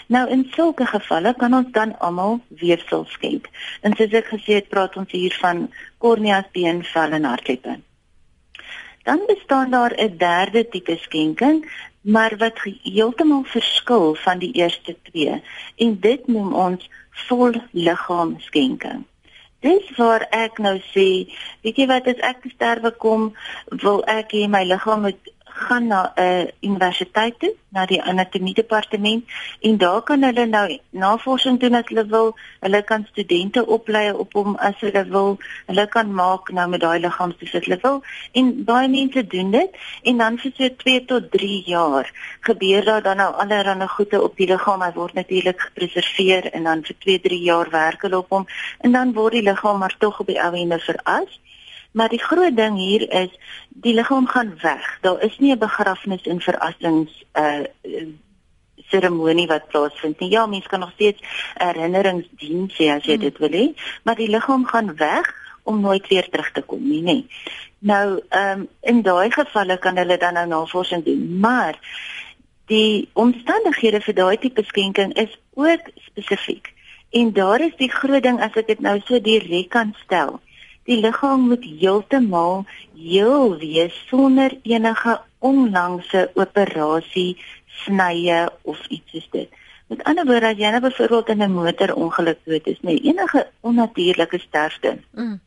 [0.08, 3.50] Nou in sulke gevalle kan ons dan almal weefsel skenk.
[3.82, 7.78] En soos ek gesê het, praat ons hier van korneas, been, vel en hartkleppe.
[9.08, 11.60] Dan bestaan daar 'n derde tipe skenking
[12.02, 15.42] maar wat heeltemal verskil van die eerste twee
[15.76, 16.90] en dit noem ons
[17.28, 19.06] vol liggaam skenking.
[19.60, 21.08] Dis waar ek nou sê,
[21.62, 23.34] weet jy wat as ek sterwe kom,
[23.84, 28.54] wil ek hê my liggaam moet gaan na 'n uh, universiteit toe, na die anatomie
[28.54, 29.24] departement
[29.62, 32.36] en daar kan hulle nou navorsing doen as hulle wil.
[32.60, 35.38] Hulle kan studente oplei op hom as hulle wil.
[35.66, 39.82] Hulle kan maak nou met daai liggaam soos hulle wil en baie mense doen dit
[40.04, 42.12] en dan vir so 2 tot 3 jaar
[42.50, 44.82] gebeur daar dan nou allerlei goede op die liggaam.
[44.82, 48.48] Hy word natuurlik gepreserveer en dan vir 2, 3 jaar werk hulle op hom
[48.82, 51.40] en dan word die liggaam maar tog op die ou ende veras.
[51.98, 53.32] Maar die groot ding hier is
[53.70, 54.98] die liggaam gaan weg.
[55.02, 57.66] Daar is nie 'n begrafnis en verrassings uh
[58.90, 60.30] seremonie wat plaasvind nie.
[60.30, 61.22] Ja, mense kan nog steeds
[61.54, 63.22] herinneringsdiens sê as jy hmm.
[63.22, 63.66] dit wil hê,
[64.04, 65.34] maar die liggaam gaan weg
[65.64, 67.18] om nooit weer terug te kom nie, nê.
[67.80, 71.80] Nou, ehm um, in daai gevalle kan hulle dan nou navorsing doen, maar
[72.66, 76.74] die omstandighede vir daai tipe skenking is ook spesifiek.
[77.10, 80.40] En daar is die groot ding as ek dit nou so direk kan stel
[80.88, 87.38] die liggaam moet heeltemal heel wees sonder enige onlangse operasie,
[87.84, 89.58] snye of iets soos dit.
[89.88, 94.40] Met ander woorde, as jy nou byvoorbeeld in 'n motorongeluk dood is, nee, enige onnatuurlike
[94.40, 94.98] sterfte.
[95.12, 95.40] Mm.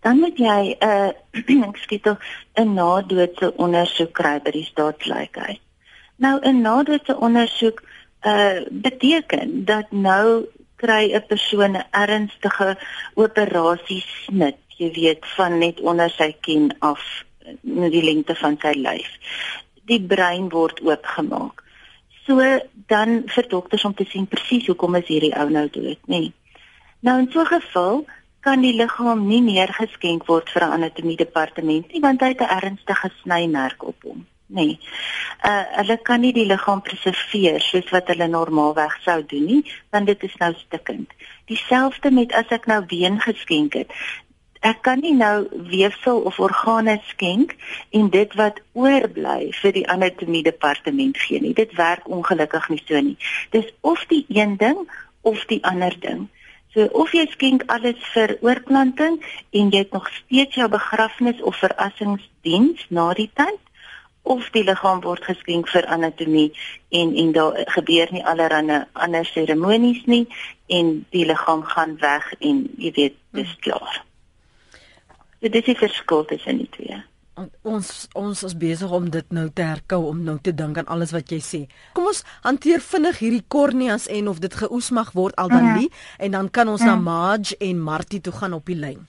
[0.00, 2.18] Dan moet jy 'n uh, ek skiet tog
[2.54, 5.60] 'n nadoodse ondersoek kry by die staatslikheid.
[6.16, 7.82] Nou 'n nadoodse ondersoek
[8.22, 10.46] uh beteken dat nou
[10.82, 12.78] kry 'n persoon 'n ernstige
[13.14, 17.02] operasie snit, jy weet, van net onder sy kin af
[17.60, 19.10] na die lengte van sy lyf.
[19.86, 21.62] Die brein word oopgemaak.
[22.26, 22.38] So
[22.86, 26.18] dan vir dokters om te sien presies hoekom is hierdie ou nou dood, nê.
[26.18, 26.32] Nee.
[27.00, 28.04] Nou in so 'n geval
[28.40, 32.42] kan die liggaam nie meer geskenk word vir 'n anatomie departement nie want hy het
[32.42, 34.01] 'n ernstige snymerk op
[34.52, 34.64] nê.
[34.66, 34.78] Nee.
[35.44, 40.06] Uh hulle kan nie die liggaam preserveer soos wat hulle normaalweg sou doen nie, want
[40.06, 41.10] dit is nou stikkend.
[41.50, 43.96] Dieselfde met as ek nou been geskenk het.
[44.62, 47.56] Ek kan nie nou weefsel of organe skenk
[47.90, 51.54] en dit wat oorbly vir die anatomie departement gee nie.
[51.58, 53.16] Dit werk ongelukkig nie so nie.
[53.50, 54.86] Dis of die een ding
[55.26, 56.28] of die ander ding.
[56.72, 59.18] So of jy skenk alles vir oorplanting
[59.50, 63.58] en jy het nog steeds jou begrafnis of verrassingsdiens na die tyd
[64.22, 66.52] of die liggaam word geskenk vir anatomie
[66.90, 70.26] en en daar gebeur nie allerlei ander seremonies nie
[70.66, 73.62] en die liggaam gaan weg en jy weet dis hmm.
[73.66, 74.02] klaar.
[75.40, 77.02] So dit is die verskil tussen die twee.
[77.66, 81.14] Ons ons is besig om dit nou te herkou om nou te dink aan alles
[81.16, 81.60] wat jy sê.
[81.96, 85.78] Kom ons hanteer vinnig hierdie korneas en of dit geoes mag word al dan mhm.
[85.80, 85.88] nie
[86.22, 87.08] en dan kan ons na mhm.
[87.08, 89.00] Maj en Martie toe gaan op die lyn.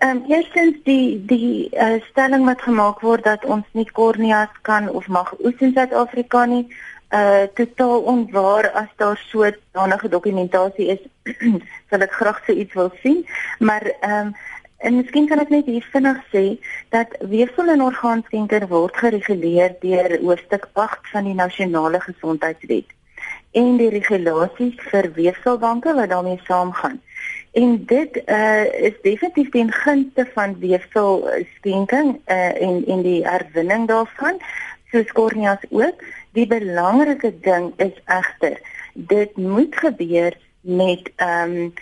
[0.00, 4.88] Ehm um, eerstens die die uh, stelling wat gemaak word dat ons nie korneas kan
[4.88, 6.62] of mag oes in Suid-Afrika nie,
[7.18, 11.02] uh totaal onwaar as daar so 'n dokumentasie is,
[11.90, 13.26] sal ek graag so iets wil sien,
[13.58, 14.34] maar ehm um,
[14.78, 16.44] en miskien kan ek net hier vinnig sê
[16.88, 22.88] dat weefsel en orgaanskenker word gereguleer deur hoofstuk 8 van die nasionale gesondheidswet
[23.52, 27.00] en die regulasies vir weefselbanke wat daarmee saamgaan.
[27.52, 33.88] En dit uh, is definitief ten gunste van weefsel skenking uh, en en die herwinning
[33.88, 34.38] daarvan,
[34.90, 36.04] soos korneas ook.
[36.32, 38.60] Die belangrike ding is egter,
[38.94, 41.72] dit moet gebeur met ehm um,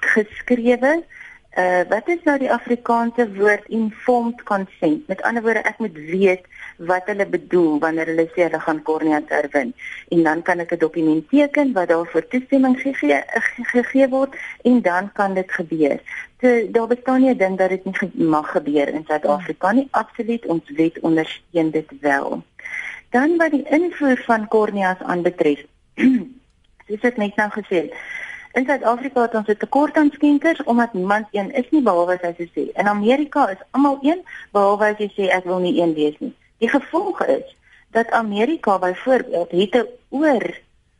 [0.00, 1.02] geskrewe
[1.58, 5.06] uh wat is nou die Afrikaanse woord informed consent?
[5.08, 9.28] Met ander woorde, ek moet weet wat hulle bedoel wanneer hulle sê hulle gaan korneas
[9.28, 9.72] herwin.
[10.08, 13.22] En dan kan ek 'n dokument teken wat daarvoor toestemming gegee
[13.72, 16.00] gegee word en dan kan dit gebeur.
[16.40, 19.88] So daar bestaan nie 'n ding dat dit nie mag gebeur in Suid-Afrika nie.
[19.90, 22.42] Absoluut, ons wet ondersteun dit wel.
[23.10, 25.60] Dan wat die invoer van korneas aanbetref,
[26.86, 27.92] soos ek net nou gesê het,
[28.52, 32.36] In Suid-Afrika het ons 'n tekort aan skenkers omdat niemand een is nie behalwe as
[32.36, 32.64] hy sê.
[32.80, 34.20] In Amerika is almal een
[34.52, 36.34] behalwe as jy sê ek wil nie een wees nie.
[36.62, 37.56] Die gevolg is
[37.90, 40.44] dat Amerika byvoorbeeld het 'n oor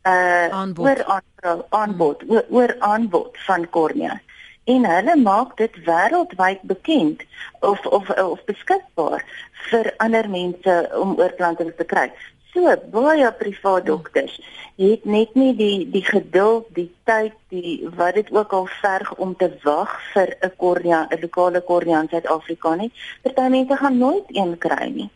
[0.03, 0.87] uh aanbod.
[0.87, 2.31] oor aanbod, aanbod hmm.
[2.31, 4.21] oor, oor aanbod van kornea
[4.65, 7.23] en hulle maak dit wêreldwyd bekend
[7.61, 9.23] of of of beskikbaar
[9.71, 12.11] vir ander mense om oorplantings te kry.
[12.53, 14.35] So baie privaat dokters
[14.77, 19.37] het net nie die die geduld, die tyd, die wat dit ook al verg om
[19.37, 22.93] te wag vir 'n kornea, 'n lokale kornea in Suid-Afrika nie.
[23.23, 25.11] Party mense gaan nooit een kry nie.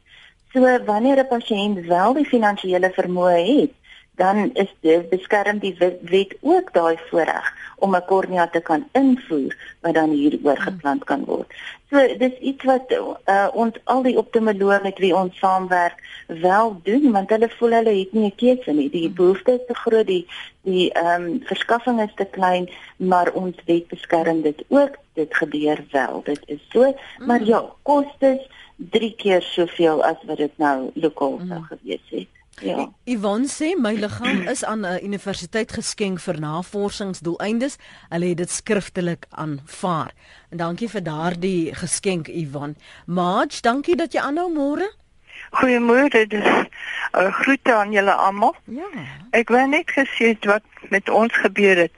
[0.53, 3.73] So wanneer 'n pasiënt wel die finansiële vermoë het,
[4.17, 9.57] dan is dit beskerm die wet ook daai voorreg om 'n kornea te kan invoer
[9.81, 11.53] wat dan hier oorgeplant kan word.
[11.91, 17.13] So dis iets wat uh, ons al die optimoloë met wie ons saamwerk wel doen
[17.13, 18.91] want hulle voel hulle het nie 'n keuse nie.
[18.91, 20.27] Die behoefte is te groot, die
[20.63, 24.97] die ehm um, verskaffing is te klein, maar ons wet beskerm dit ook.
[25.13, 26.23] Dit gebeur wel.
[26.25, 31.63] Dit is so, maar ja, kostes 3 keer soveel as wat dit nou lokaal sou
[31.63, 32.36] gewees het.
[32.61, 32.89] Ja.
[33.05, 37.77] Yvonne sê my liggaam is aan 'n universiteit geskenk vir navorsingsdoeleindes.
[38.09, 40.13] Hulle het dit skriftelik aanvaar.
[40.51, 42.75] En dankie vir daardie geskenk Yvonne.
[43.07, 44.89] Marge, dankie dat jy aanhou môre.
[45.51, 46.09] Goeiemôre.
[46.09, 46.69] Dit is 'n
[47.19, 48.55] uh, groete aan julle almal.
[48.65, 48.89] Ja.
[49.31, 51.93] Ek wou net gesê wat met ons gebeur het.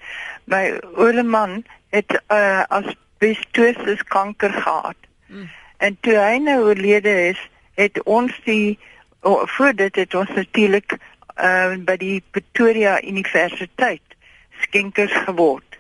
[0.44, 4.96] My ouer man het uh, asbestosis kanker gehad.
[5.26, 5.50] Mm.
[5.76, 8.78] En toe hy nou oorlede is, het ons die
[9.28, 14.02] oh, voor dit het ons natuurlik uh, by die Pretoria Universiteit
[14.64, 15.78] skenkers geword.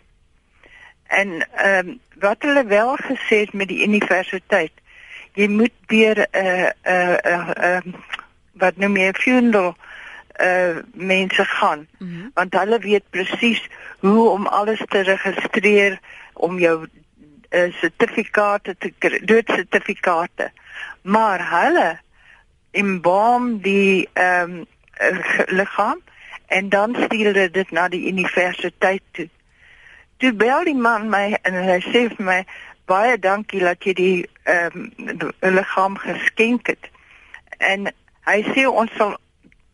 [1.08, 4.72] En ehm um, wat hulle wel gesê het met die universiteit,
[5.38, 7.92] jy moet weer 'n uh, 'n uh, uh, uh,
[8.52, 9.76] wat noem jy funeral
[10.40, 12.30] uh mense gaan mm -hmm.
[12.34, 13.62] want hulle weet presies
[13.98, 15.98] hoe om alles te registreer
[16.32, 16.86] om jou
[17.50, 20.50] uh, sertifikate te doodsertifikate
[21.02, 21.98] maar hulle
[22.70, 24.66] embalm die ehm um,
[25.46, 26.00] liggaam
[26.46, 29.28] en dan stuur hulle dit na die universiteit toe.
[30.16, 32.38] Toe bel die man my en hy sê vir my
[32.88, 36.90] baie dankie dat jy die ehm um, liggaam geskenk het.
[37.58, 37.90] En
[38.28, 39.16] hy sê ons sal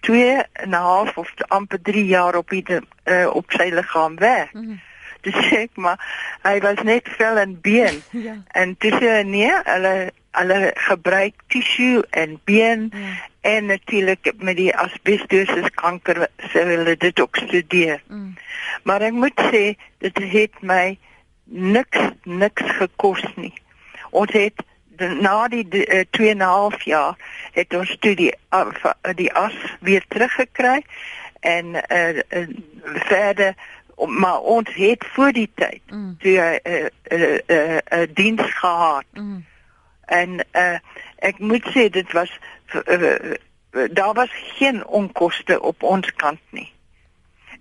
[0.04, 4.52] 2 en 'n half of amper 3 jaar op die uh, op sy liggaam werk.
[4.52, 4.80] Mm -hmm.
[5.20, 5.98] Dis sê maar
[6.42, 8.02] hy was net vel en been.
[8.26, 8.36] ja.
[8.52, 13.18] En dis nee, hulle hulle gebruik tissue en been mm.
[13.40, 18.02] en natuurlik met die asbestosis kanker sê hulle dit ook studeer.
[18.08, 18.34] Mm.
[18.82, 19.64] Maar ek moet sê
[20.04, 20.96] dit het my
[21.44, 23.54] niks niks gekos nie.
[24.10, 24.64] Ons het
[24.98, 27.18] na die 2 en 'n half jaar
[27.52, 28.32] het ons studie
[29.14, 30.84] die as weer teruggekry
[31.40, 32.48] en uh, uh,
[33.10, 33.54] verder
[34.08, 36.16] maar ons het voor die tyd mm.
[36.18, 39.04] toe 'n uh, uh, uh, uh, uh, diens gehad.
[39.12, 39.44] Mm
[40.06, 40.78] en uh,
[41.16, 42.30] ek moet sê dit was
[42.74, 43.34] uh, uh,
[43.90, 46.72] daar was geen onkoste op ons kant nie.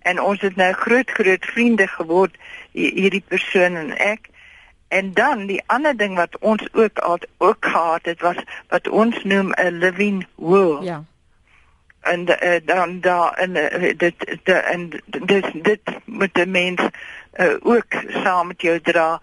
[0.02, 2.36] En ons het nou groot groot vriende geword
[2.72, 4.30] hierdie persoon en ek.
[4.88, 9.24] En dan die ander ding wat ons ook al ook gehad het was wat ons
[9.24, 10.82] noem 'n living will.
[10.82, 11.04] Ja.
[12.02, 16.82] En uh, dan daar en uh, dit de, en dis dit moet die mens
[17.36, 19.22] uh, ook saam met jou dra.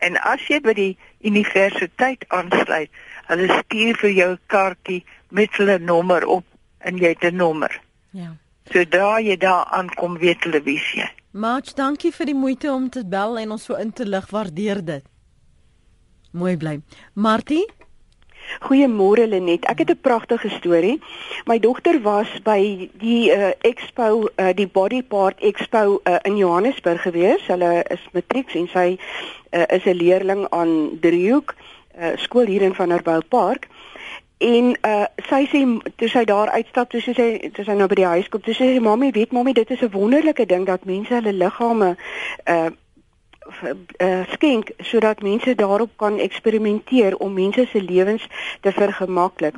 [0.00, 0.92] En as jy by die
[1.24, 2.90] universiteit aansluit,
[3.30, 6.44] hulle stuur vir jou kaartjie met hulle nommer op
[6.78, 7.80] en jy het 'n nommer.
[8.10, 8.36] Ja.
[8.72, 11.08] Sodra jy daar aankom, weet hulle wie jy.
[11.30, 14.30] Mach, dankie vir die moeite om te bel en ons so in te lig.
[14.30, 15.04] Waardeer dit.
[16.32, 16.80] Mooi bly.
[17.14, 17.66] Martie
[18.58, 19.64] Goeiemôre Lenet.
[19.64, 21.02] Ek het 'n pragtige storie.
[21.46, 27.02] My dogter was by die uh, Expo, uh, die Body Part Expo uh, in Johannesburg
[27.02, 27.46] gewees.
[27.46, 28.98] Hulle is matrieks en sy
[29.50, 31.54] uh, is 'n leerling aan Driehoek
[31.98, 33.68] uh, skool hier in Vanderbijl Park.
[34.38, 35.60] En uh, sy sê
[35.96, 38.70] toe sy daar uitstap, toe sy toe sy nou by die huis kom, toe sê
[38.72, 41.96] sy mami, weet mami, dit is 'n wonderlike ding dat mense hulle liggame
[42.48, 42.70] uh
[43.98, 48.26] uh, skenk sodat mense daarop kan eksperimenteer om mense se lewens
[48.60, 49.54] te vergemaklik.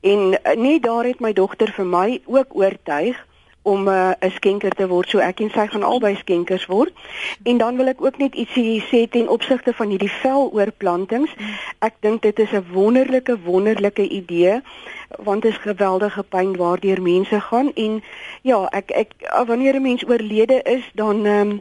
[0.00, 3.26] En uh, net daar het my dogter vir my ook oortuig
[3.62, 5.08] om 'n uh, skenker te word.
[5.08, 6.92] So ek en sy gaan albei skenkers word.
[7.42, 11.30] En dan wil ek ook net ietsie sê ten opsigte van hierdie veloorplantings.
[11.78, 14.62] Ek dink dit is 'n wonderlike wonderlike idee
[15.18, 18.02] want dit is geweldige pyn waardeur mense gaan en
[18.42, 19.12] ja, ek ek
[19.46, 21.60] wanneer 'n mens oorlede is, dan ehm um,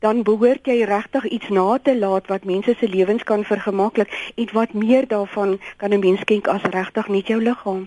[0.00, 4.48] dan behoort jy regtig iets na te laat wat mense se lewens kan vergemaklik en
[4.52, 7.84] wat meer daarvan kan 'n mens skenk as regtig net jou liggaam.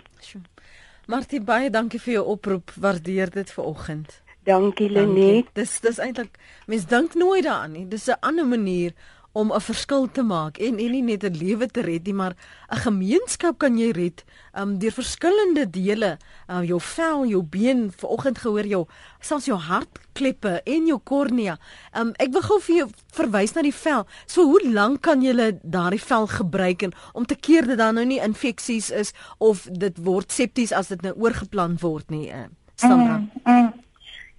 [1.05, 2.71] Martie baie dankie vir jou oproep.
[2.79, 4.21] Waardeer dit ver oggend.
[4.47, 5.49] Dankie Lenet.
[5.55, 6.37] Dis dis eintlik
[6.67, 7.87] mens dink nooit daaraan nie.
[7.87, 8.93] Dis 'n ander manier
[9.33, 12.35] om 'n verskil te maak en en nie net 'n lewe te red nie, maar
[12.69, 14.23] 'n gemeenskap kan jy red
[14.55, 16.17] um, deur verskillende dele,
[16.47, 18.85] uh, jou vel, jou been, vanoggend gehoor jou
[19.19, 21.57] selfs jou hartkleppe en jou kornea.
[21.97, 24.05] Um, ek wil gou vir jou verwys na die vel.
[24.25, 28.05] So hoe lank kan jy daardie vel gebruik en om te keer dat daar nou
[28.05, 33.17] nie infeksies is of dit word septies as dit nou oorgeplant word nie, uh, Sandra?
[33.17, 33.73] Mm, mm.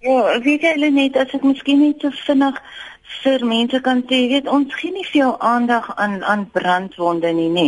[0.05, 2.59] Ja, weet jy net as ek miskien net so vinnig
[3.23, 7.67] vir mense kan sê, weet ons gee nie veel aandag aan aan brandwonde nie, nê.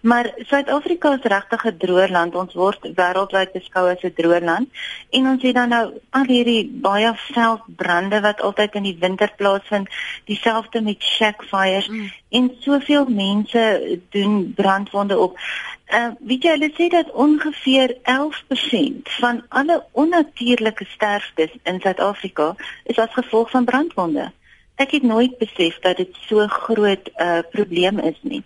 [0.00, 2.34] Maar Suid-Afrika is regtig 'n droë land.
[2.34, 4.68] Ons word wêreldwyd beskou as 'n droë land.
[5.10, 9.88] En ons het dan nou al hierdie baie veldbrande wat altyd in die winter plaasvind,
[10.24, 12.10] dieselfde met shack fires mm.
[12.30, 15.38] en soveel mense doen brandwonde op.
[15.88, 22.98] Uh, weet jy hulle sê dat ongeveer 11% van alle onnatuurlike sterftes in Suid-Afrika is
[22.98, 24.32] as gevolg van brandwonde
[24.78, 28.42] ek het nooit besef dat dit so groot 'n uh, probleem is nie.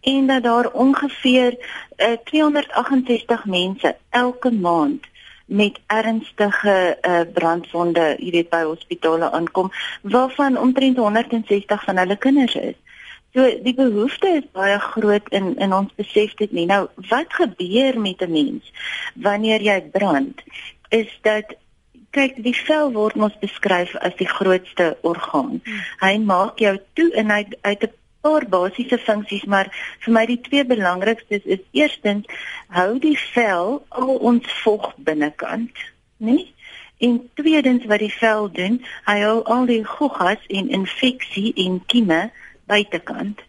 [0.00, 1.56] En dat daar ongeveer
[1.96, 5.06] uh, 268 mense elke maand
[5.46, 9.72] met ernstige uh, brandwonde hier weet by hospitale aankom
[10.02, 12.74] waarvan omtrent 160 van hulle kinders is.
[13.34, 16.66] So die behoefte is baie groot in in ons besef dit nie.
[16.70, 18.72] Nou wat gebeur met 'n mens
[19.14, 20.42] wanneer jy brand?
[20.88, 21.54] Is dat
[22.14, 25.60] kyk die vel word mos beskryf as die grootste orgaan.
[25.64, 25.84] Hmm.
[26.00, 27.92] Hy maak jou toe en hy uit 'n
[28.24, 29.68] paar basiese funksies, maar
[30.04, 32.26] vir my die twee belangrikstes is eerstens
[32.76, 35.82] hou die vel al ons vog binnekant,
[36.16, 36.38] né?
[37.04, 42.30] En tweedens wat die vel doen, hy hou al die goggas en infeksie en kieme
[42.70, 43.42] buitekant.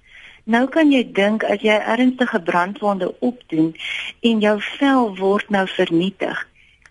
[0.43, 3.71] Nou kan jy dink as jy ernstige brandwonde opdoen
[4.21, 6.43] en jou vel word nou vernietig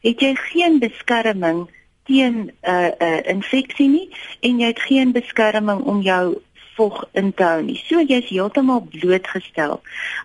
[0.04, 1.64] het jy geen beskerming
[2.04, 4.08] teen 'n uh, 'n uh, infeksie nie
[4.40, 6.36] en jy het geen beskerming om jou
[6.76, 7.80] vog in te hou nie.
[7.86, 9.80] So jy's heeltemal blootgestel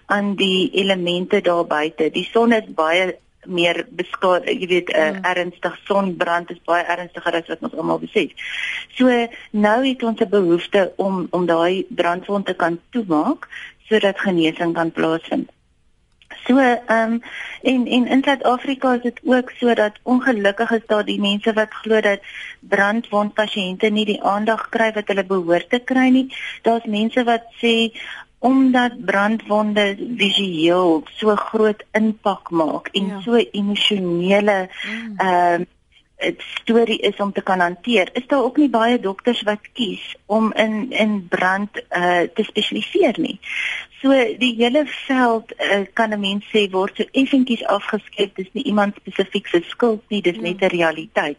[0.06, 2.10] aan die elemente daar buite.
[2.10, 3.18] Die son is baie
[3.48, 5.24] meer beskaad, jy weet 'n uh, mm.
[5.24, 8.32] ernstig sonbrand is baie ernstiger as wat ons almal besef.
[8.98, 13.48] So nou het ons 'n behoefte om om daai brandwond te kan toemaak
[13.88, 15.50] sodat genesing kan plaasvind.
[16.46, 17.22] So ehm um,
[17.62, 21.74] en en in Suid-Afrika is dit ook so dat ongelukkig is daar die mense wat
[21.74, 22.20] glo dat
[22.60, 26.28] brandwond pasiënte nie die aandag kry wat hulle behoort te kry nie.
[26.62, 27.76] Daar's mense wat sê
[28.40, 33.22] omdat brandwonde visueel so groot impak maak en ja.
[33.22, 35.14] so emosionele mm.
[35.18, 35.68] ehm mm.
[35.68, 35.78] uh,
[36.20, 38.10] 'n storie is om te kan hanteer.
[38.14, 43.16] Is daar ook nie baie dokters wat kies om in in brand uh te spesialiseer
[43.20, 43.40] nie.
[44.02, 48.36] So die hele veld uh, kan 'n mens sê word so effentjies afgeskep.
[48.36, 51.38] Dis nie iemand spesifiek se skuld nie, dis net 'n realiteit.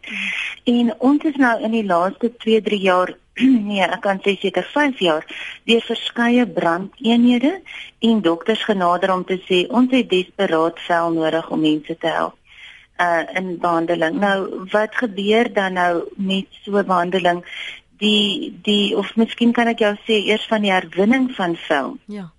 [0.65, 3.15] En ons is nou in die laaste 2-3 jaar
[3.69, 5.25] nee, ek kan sê seker 5 jaar
[5.65, 7.61] deur verskeie brandeenhede
[7.99, 12.37] en dokters genader om te sê ons het desperaat vel nodig om mense te help
[13.01, 14.19] uh in behandeling.
[14.19, 17.41] Nou wat gebeur dan nou met so behandeling?
[17.97, 21.97] Die die of miskien kan ek jou sê eers van die herwinning van vel.
[22.05, 22.29] Ja.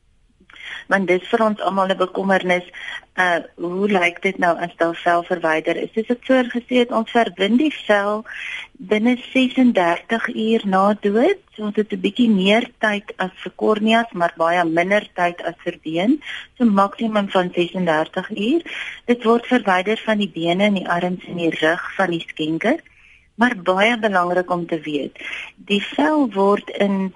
[0.88, 2.66] Want dit vir ons almal 'n bekommernis.
[3.14, 5.92] Uh hoe lyk dit nou as daar vel verwyder is?
[5.94, 8.24] Soos ek voor gesê het, ons verwin die vel
[8.72, 11.38] binne 36 uur na dood.
[11.54, 15.58] So ons het 'n bietjie meer tyd as vir korneas, maar baie minder tyd as
[15.64, 16.22] vir been.
[16.58, 18.62] So maksimum van 36 uur.
[19.06, 22.80] Dit word verwyder van die bene en die arms en die rug van die skenker.
[23.34, 25.18] Maar baie belangrik om te weet,
[25.56, 27.14] die vel word in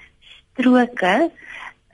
[0.53, 1.31] stroke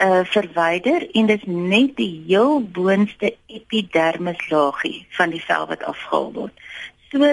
[0.03, 5.83] uh verwyder en dit is net die heel boonste epidermis laagie van die vel wat
[5.83, 6.65] afgehaal word.
[7.11, 7.29] So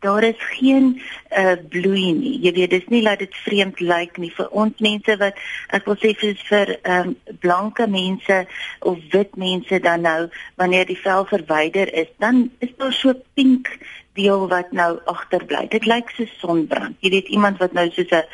[0.00, 2.38] daar is geen uh bloei nie.
[2.42, 5.38] Jy weet dis nie dat dit vreemd lyk nie vir ons mense wat
[5.74, 8.38] ek wil sê vir vir ehm um, blanke mense
[8.80, 13.70] of wit mense dan nou wanneer die vel verwyder is, dan is daar so pink
[14.18, 15.64] deel wat nou agterbly.
[15.70, 16.96] Dit lyk so sonbrand.
[17.04, 18.24] Jy weet iemand wat nou soos 'n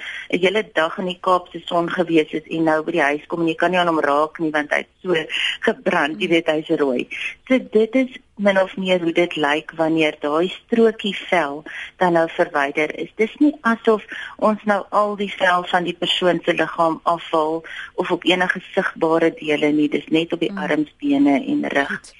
[0.41, 3.41] hele dag in die Kaap se son gewees het en nou by die huis kom
[3.41, 5.15] en jy kan nie aan hom raak nie want hy't so
[5.61, 7.09] gebrand, jy weet hy's rooi.
[7.49, 11.63] So dit is min of meer hoe dit lyk wanneer daai strokie vel
[11.99, 13.13] dan nou verwyder is.
[13.17, 14.03] Dis nie asof
[14.37, 17.63] ons nou al die vel van die persoon se liggaam afval
[17.95, 19.89] of op enige sigbare dele nie.
[19.89, 20.59] Dis net op die mm.
[20.59, 21.89] arms, bene en rug.
[21.89, 22.15] Goed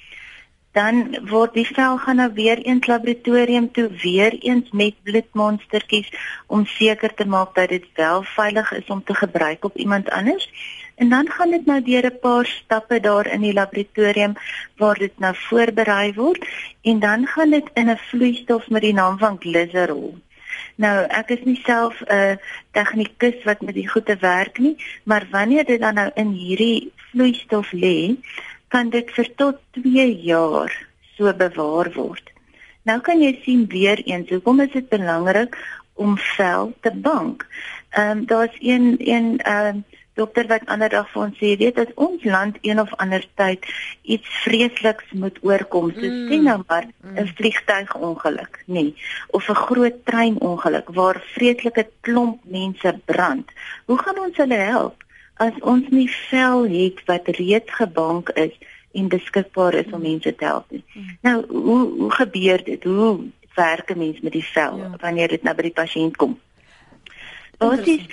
[0.75, 6.09] dan word die vel gaan nou weer eens laboratorium toe weer eens met bloedmonstertjies
[6.47, 10.49] om seker te maak dat dit wel veilig is om te gebruik op iemand anders.
[10.95, 14.33] En dan gaan dit nou deur 'n paar stappe daar in die laboratorium
[14.77, 16.45] waar dit nou voorberei word
[16.81, 20.15] en dan gaan dit in 'n vloeistof met die naam van glycerol.
[20.75, 22.35] Nou, ek is nie self 'n uh,
[22.71, 27.71] tegnikus wat met die goeie werk nie, maar wanneer dit dan nou in hierdie vloeistof
[27.71, 28.15] lê,
[28.67, 30.71] kan dit vir tot 2 jaar
[31.17, 32.31] so bewaar word.
[32.85, 35.57] Nou kan jy sien weer eens hoekom is dit belangrik
[35.93, 37.47] om vel te bank.
[37.95, 39.83] Ehm um, daar's een een ehm um,
[40.15, 43.65] dokter wat ander dag vir ons sê, weet as ons land een of ander tyd
[44.15, 46.27] iets vreesliks moet oorkom, so mm.
[46.29, 47.33] sien nou maar 'n mm.
[47.39, 48.95] vliegtuigongeluk, nê, nee,
[49.27, 53.51] of 'n groot treinongeluk waar vreeslike klomp mense brand.
[53.85, 55.03] Hoe gaan ons hulle help
[55.37, 58.53] as ons nie vel het wat reeds gebank is
[58.95, 60.07] en beskikbaar is om mm.
[60.07, 60.83] mense te help nie?
[60.93, 61.17] Mm.
[61.21, 62.83] Nou, hoe hoe gebeur dit?
[62.83, 63.19] Hoe
[63.55, 64.91] werk 'n mens met die vel ja.
[64.99, 66.39] wanneer dit nou by die pasiënt kom?
[67.57, 68.07] Basies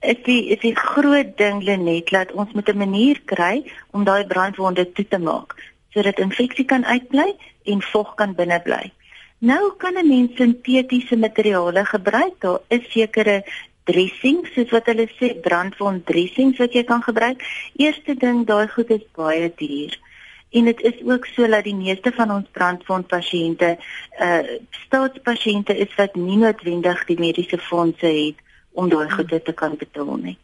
[0.00, 4.26] is die is die groot ding Lenet dat ons moet 'n manier kry om daai
[4.26, 5.54] brandwonde toe te maak
[5.96, 7.32] sodat infeksie kan uitbly
[7.64, 8.92] en vog kan binne bly.
[9.38, 12.34] Nou kan 'n mens sintetiese materiale gebruik.
[12.38, 13.44] Daar is sekere
[13.86, 17.42] dressings soos wat hulle sê brandwond dressings wat jy kan gebruik.
[17.78, 19.96] Eerste ding, daai goed is baie duur.
[20.56, 23.76] En dit is ook so dat die meeste van ons brandwond pasiënte
[24.26, 24.42] uh
[24.86, 28.38] staatspasiënte is wat nie noodwendig die mediese fondse het
[28.72, 30.38] om daai goede te kan betaal nie.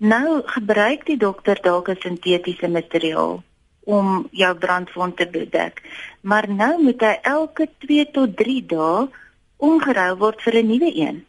[0.00, 3.42] Nou gebruik die dokter dalk 'n sintetiese materiaal
[3.84, 5.82] om jou brandwond te bedek.
[6.20, 9.08] Maar nou moet hy elke 2 tot 3 dae
[9.56, 11.24] omgerou word vir 'n nuwe een.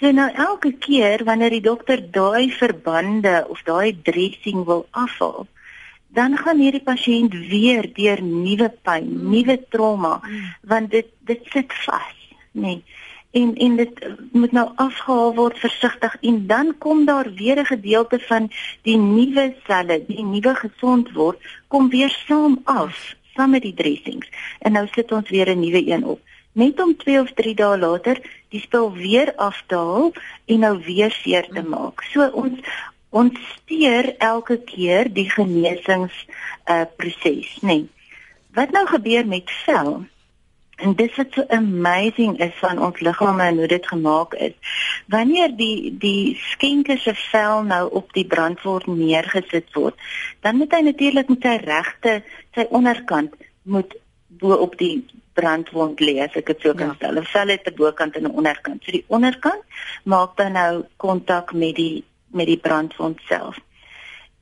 [0.00, 5.46] So nou elke keer wanneer die dokter daai verbande of daai dressing wil afhaal,
[6.08, 10.48] dan gaan hierdie pasiënt weer deur nuwe pyn, nuwe trauma, mm.
[10.62, 12.16] want dit dit sit vas,
[12.52, 12.80] nê.
[12.80, 12.82] Nee
[13.30, 18.18] en en dit moet nou afgehaal word versigtig en dan kom daar weer 'n gedeelte
[18.18, 18.50] van
[18.82, 21.38] die nuwe selle, die nuwe gesond word,
[21.68, 24.28] kom weer saam af saam met die dressings.
[24.58, 26.20] En nou sit ons weer 'n nuwe een op.
[26.52, 28.18] Net om 2 of 3 dae later
[28.50, 30.10] die spul weer afdaal
[30.46, 32.02] en nou weer seer te maak.
[32.10, 32.58] So ons
[33.10, 36.14] ons steur elke keer die genesings
[36.70, 37.82] uh proses, nê.
[37.82, 37.88] Nee.
[38.54, 40.04] Wat nou gebeur met vel?
[40.80, 44.54] En dit wat so amazing is van ons liggame en hoe dit gemaak is.
[45.06, 49.98] Wanneer die die skenker se vel nou op die brandwond neergesit word,
[50.40, 52.14] dan moet hy natuurlik met sy regte
[52.54, 53.94] sy onderkant moet
[54.40, 55.04] bo op die
[55.40, 56.98] brandwond lê as ek dit so kan ja.
[56.98, 57.18] stel.
[57.20, 58.84] 'n Vel het 'n bokant en 'n onderkant.
[58.84, 59.64] So die onderkant
[60.04, 63.58] maak dan nou kontak met die met die brandwond self.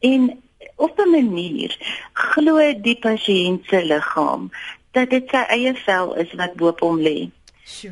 [0.00, 0.42] En
[0.76, 1.72] op 'n manier
[2.12, 4.50] glo die pasiënt se liggaam
[4.92, 7.30] dat dit sy eie vel is wat bo op hom lê.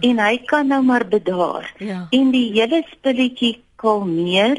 [0.00, 1.74] En hy kan nou maar bedaar.
[1.78, 2.06] Ja.
[2.10, 4.58] En die hele spulletjie kalmeer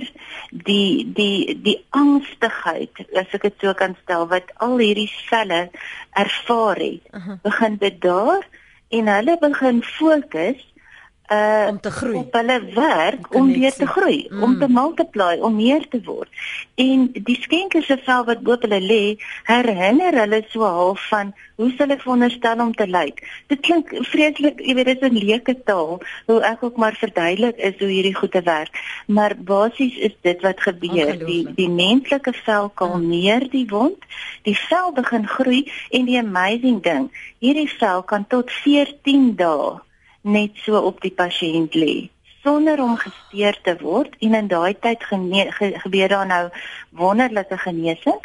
[0.52, 5.68] die die die angstigheid as ek dit so kan stel wat al hierdie selle
[6.14, 7.04] ervaar het.
[7.14, 7.38] Uh -huh.
[7.44, 8.48] Begin bedaar
[8.90, 10.62] en hulle begin fokus
[11.28, 12.18] uh om te groei.
[12.18, 14.44] Op hulle werk om weer te groei, mm.
[14.44, 16.30] om te multiply, om meer te word.
[16.76, 19.18] En die skenkers se vel wat bo hulle lê,
[19.50, 23.20] herinner hulle so half van hoe hulle veronderstel om te lyk.
[23.52, 27.58] Dit klink vreeslik, jy weet dit is 'n leuke taal, hoe ek ook maar verduidelik
[27.58, 28.80] is hoe hierdie goede werk.
[29.08, 31.18] Maar basies is dit wat gebeur.
[31.26, 34.00] Die die menslike vel kalmeer die wond,
[34.44, 39.87] die vel begin groei en die amazing ding, hierdie vel kan tot 14 dae
[40.28, 41.96] net so op die pasiënt lê
[42.48, 44.16] sonder om gesteer te word.
[44.24, 46.50] En in daai tyd ge gebeur daar nou
[46.96, 48.20] wonderlike genesing.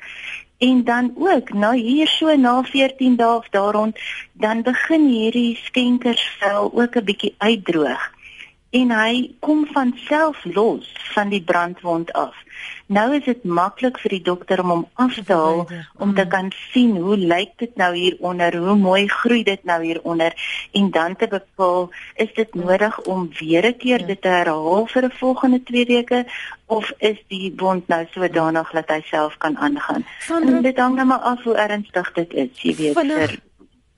[0.63, 3.99] En dan ook nou hier so na 14 dae of daaroond
[4.33, 8.12] dan begin hierdie skenkersvel ook 'n bietjie uitdroog
[8.73, 12.37] en hy kom van self los van die brandwond af.
[12.87, 15.63] Nou is dit maklik vir die dokter om hom af te haal
[15.99, 16.31] om te mm.
[16.33, 20.37] kan sien hoe lyk dit nou hieronder, hoe mooi groei dit nou hieronder
[20.73, 21.91] en dan te bepaal
[22.25, 24.07] is dit nodig om weer 'n keer ja.
[24.07, 26.25] dit te herhaal vir 'n volgende 2 weke
[26.67, 30.05] of is die wond nou sodanig dat hy self kan aangaan.
[30.63, 32.99] Dit hang nou maar af hoe ernstig dit is, jy weet.
[32.99, 33.41] Vinnig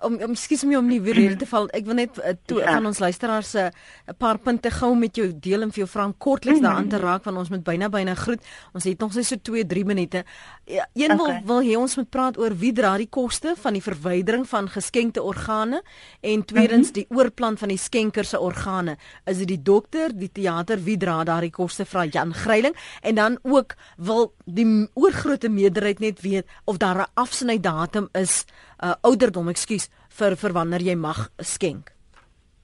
[0.05, 1.69] om om skuis my om nie weer hier te val.
[1.77, 2.75] Ek wil net uh, toe ja.
[2.77, 3.71] van ons luisteraars se uh,
[4.13, 6.73] 'n paar punte gou met jou deel en vir jou vra kortliks mm -hmm.
[6.73, 8.41] daaraan te raak want ons moet byna byna groet.
[8.73, 10.25] Ons het nog net so 2 3 minute.
[10.65, 11.43] Ja, een okay.
[11.45, 14.69] wil wil hê ons moet praat oor wie dra die koste van die verwydering van
[14.69, 15.83] geskenkte organe
[16.21, 17.07] en tweedens mm -hmm.
[17.09, 18.97] die oorplant van die skenker se organe.
[19.25, 23.39] Is dit die dokter, die teater, wie dra daardie koste vra Jan Greiling en dan
[23.43, 28.45] ook wil die oorgrootste meerderheid net weet of daar 'n afsnydatum is
[28.83, 31.95] uh, ouderdom, ekskuus, vir vir wanneer jy mag skenk.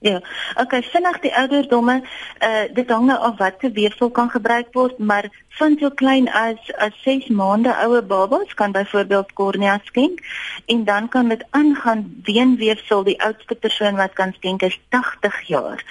[0.01, 0.17] Ja.
[0.57, 1.99] Okay, vinnig die ouderdomme,
[2.41, 5.27] uh dit hang nou af watter weefsel kan gebruik word, maar
[5.59, 10.23] van so klein as as 6 maande oue babas kan byvoorbeeld kornea skenk
[10.65, 15.85] en dan kan dit aangaan beenweefsel, die oudste persoon wat kan skenk is 80 jaar.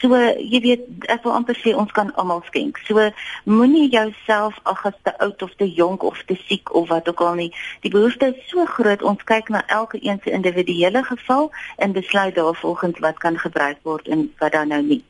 [0.00, 2.80] So jy weet ek wil amper sê ons kan almal skenk.
[2.88, 3.10] So
[3.44, 7.20] moenie jouself ag as te oud of te jonk of te siek of wat ook
[7.20, 7.50] al nie.
[7.84, 9.02] Die behoefte is so groot.
[9.02, 14.08] Ons kyk na elke een se individuele geval en besluit daarvolgens wat kan gebruik word
[14.08, 15.04] en wat dan nou nie.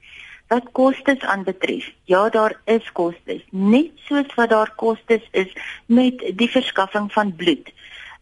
[0.51, 1.93] wat kostes aanbetref.
[2.05, 5.53] Ja, daar is kostes, net soos wat daar kostes is
[5.86, 7.70] met die verskaffing van bloed.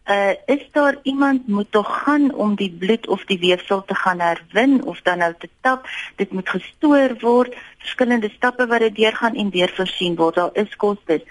[0.09, 4.21] Uh is daar iemand moet tog gaan om die bloed of die weefsel te gaan
[4.21, 9.35] herwin of dan nou te tap, dit moet gestoor word, verskillende stappe wat dit deurgaan
[9.35, 10.35] en weer voorsien word.
[10.35, 11.23] Daar is kostes.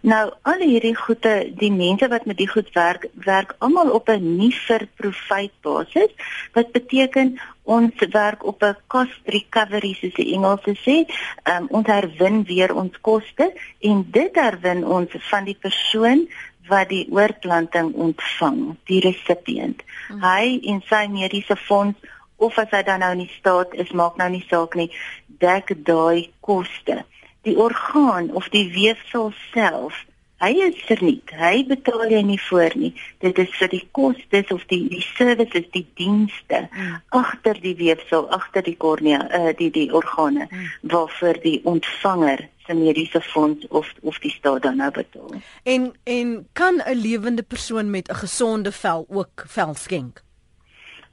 [0.00, 4.36] Nou al hierdie goede, die mense wat met die goed werk, werk almal op 'n
[4.36, 6.08] nie vir profit basis.
[6.52, 10.96] Wat beteken ons werk op 'n cost recovery soos die Engelse sê.
[11.44, 16.28] Um, ons herwin weer ons koste en dit herwin ons van die persoon
[16.70, 19.84] wat die oorplanting ontvang, die resipient.
[20.08, 20.22] Hmm.
[20.24, 21.98] Hy en sy mediese fonds
[22.40, 24.88] of as hy dan nou in staat is, maak nou nie saak nie,
[25.42, 27.02] dek daai koste
[27.42, 30.04] die orgaan of die weefsel self
[30.40, 32.92] hy is verniet hy betaal jy nie voor nie
[33.24, 36.94] dit is vir die kostes of die die services die dienste mm.
[37.20, 40.70] agter die weefsel agter die kornea uh, die die organe mm.
[40.94, 46.34] waarvoor die ontvanger se mediese fonds of of die staat dan nou betaal en en
[46.52, 50.24] kan 'n lewende persoon met 'n gesonde vel ook vel skenk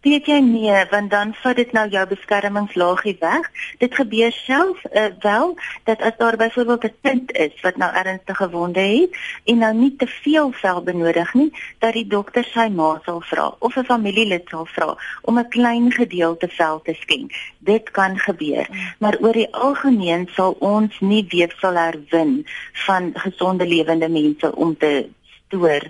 [0.02, 3.50] weet jy nee, want dan vat dit nou jou beskermingslaagie weg.
[3.82, 8.50] Dit gebeur self uh, wel dat as daar byvoorbeeld 'n kind is wat nou ernstige
[8.50, 13.02] wonde het en nou nie te veel vel benodig nie, dat die dokter sy ma
[13.06, 17.32] sal vra of 'n familielid sal vra om 'n klein gedeelte vel te skenk.
[17.60, 24.10] Dit kan gebeur, maar oor die algemeen sal ons nie weefsel herwin van gesonde lewende
[24.10, 25.10] mense om te
[25.48, 25.89] stoor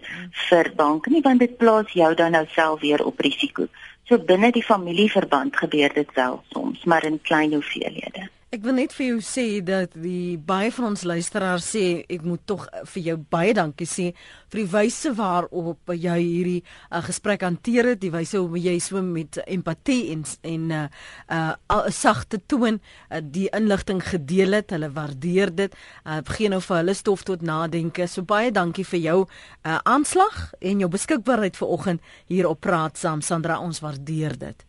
[0.50, 3.68] vir bank nie want dit plaas jou dan nou self weer op risiko.
[4.08, 8.30] So binne die familieverband gebeur dit wel soms, maar in klein hoeveelhede.
[8.48, 12.40] Ek wil net vir jou sê dat die baie van ons luisteraars sê ek moet
[12.48, 12.62] tog
[12.94, 14.06] vir jou baie dankie sê
[14.54, 19.02] vir die wyse waarop jy hierdie uh, gesprek hanteer het, die wyse hoe jy so
[19.04, 24.72] met empatie en en 'n uh, uh, sagte toon uh, die inligting gedeel het.
[24.72, 25.76] Hulle waardeer dit.
[26.06, 28.08] Uh, begin nou vir hulle stof tot nadenke.
[28.08, 33.22] So baie dankie vir jou uh, aanslag en jou beskikbaarheid vanoggend hier op Praat saam
[33.22, 33.60] Sandra.
[33.60, 34.67] Ons waardeer dit.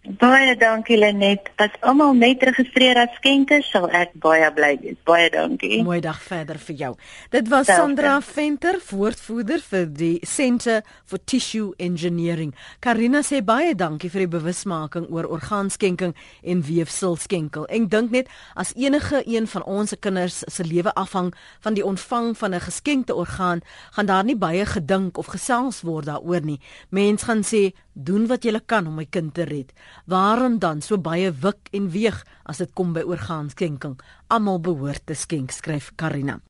[0.00, 1.50] Baie dankie Lenet.
[1.60, 4.96] As almal net registreer as skenkers, sal ek baie bly wees.
[5.04, 5.82] Baie dankie.
[5.84, 6.90] Mooi dag verder vir jou.
[7.34, 7.82] Dit was Selfde.
[7.82, 12.54] Sandra Venter, woordvoerder vir die Centre for Tissue Engineering.
[12.80, 17.68] Karina sê baie dankie vir die bewusmaking oor orgaanskenking en weefselskenkel.
[17.68, 22.32] Ek dink net as enige een van ons kinders se lewe afhang van die ontvang
[22.40, 23.60] van 'n geskenkte orgaan,
[23.92, 26.60] gaan daar nie baie gedink of gesels word daaroor nie.
[26.88, 27.74] Mense gaan sê,
[28.04, 29.72] "Doen wat jy kan om my kind te red."
[30.06, 34.00] Waarom dan so baie wik en weeg as dit kom by orgaanskenking?
[34.28, 36.40] Almal behoort te skenk, skryf Karina.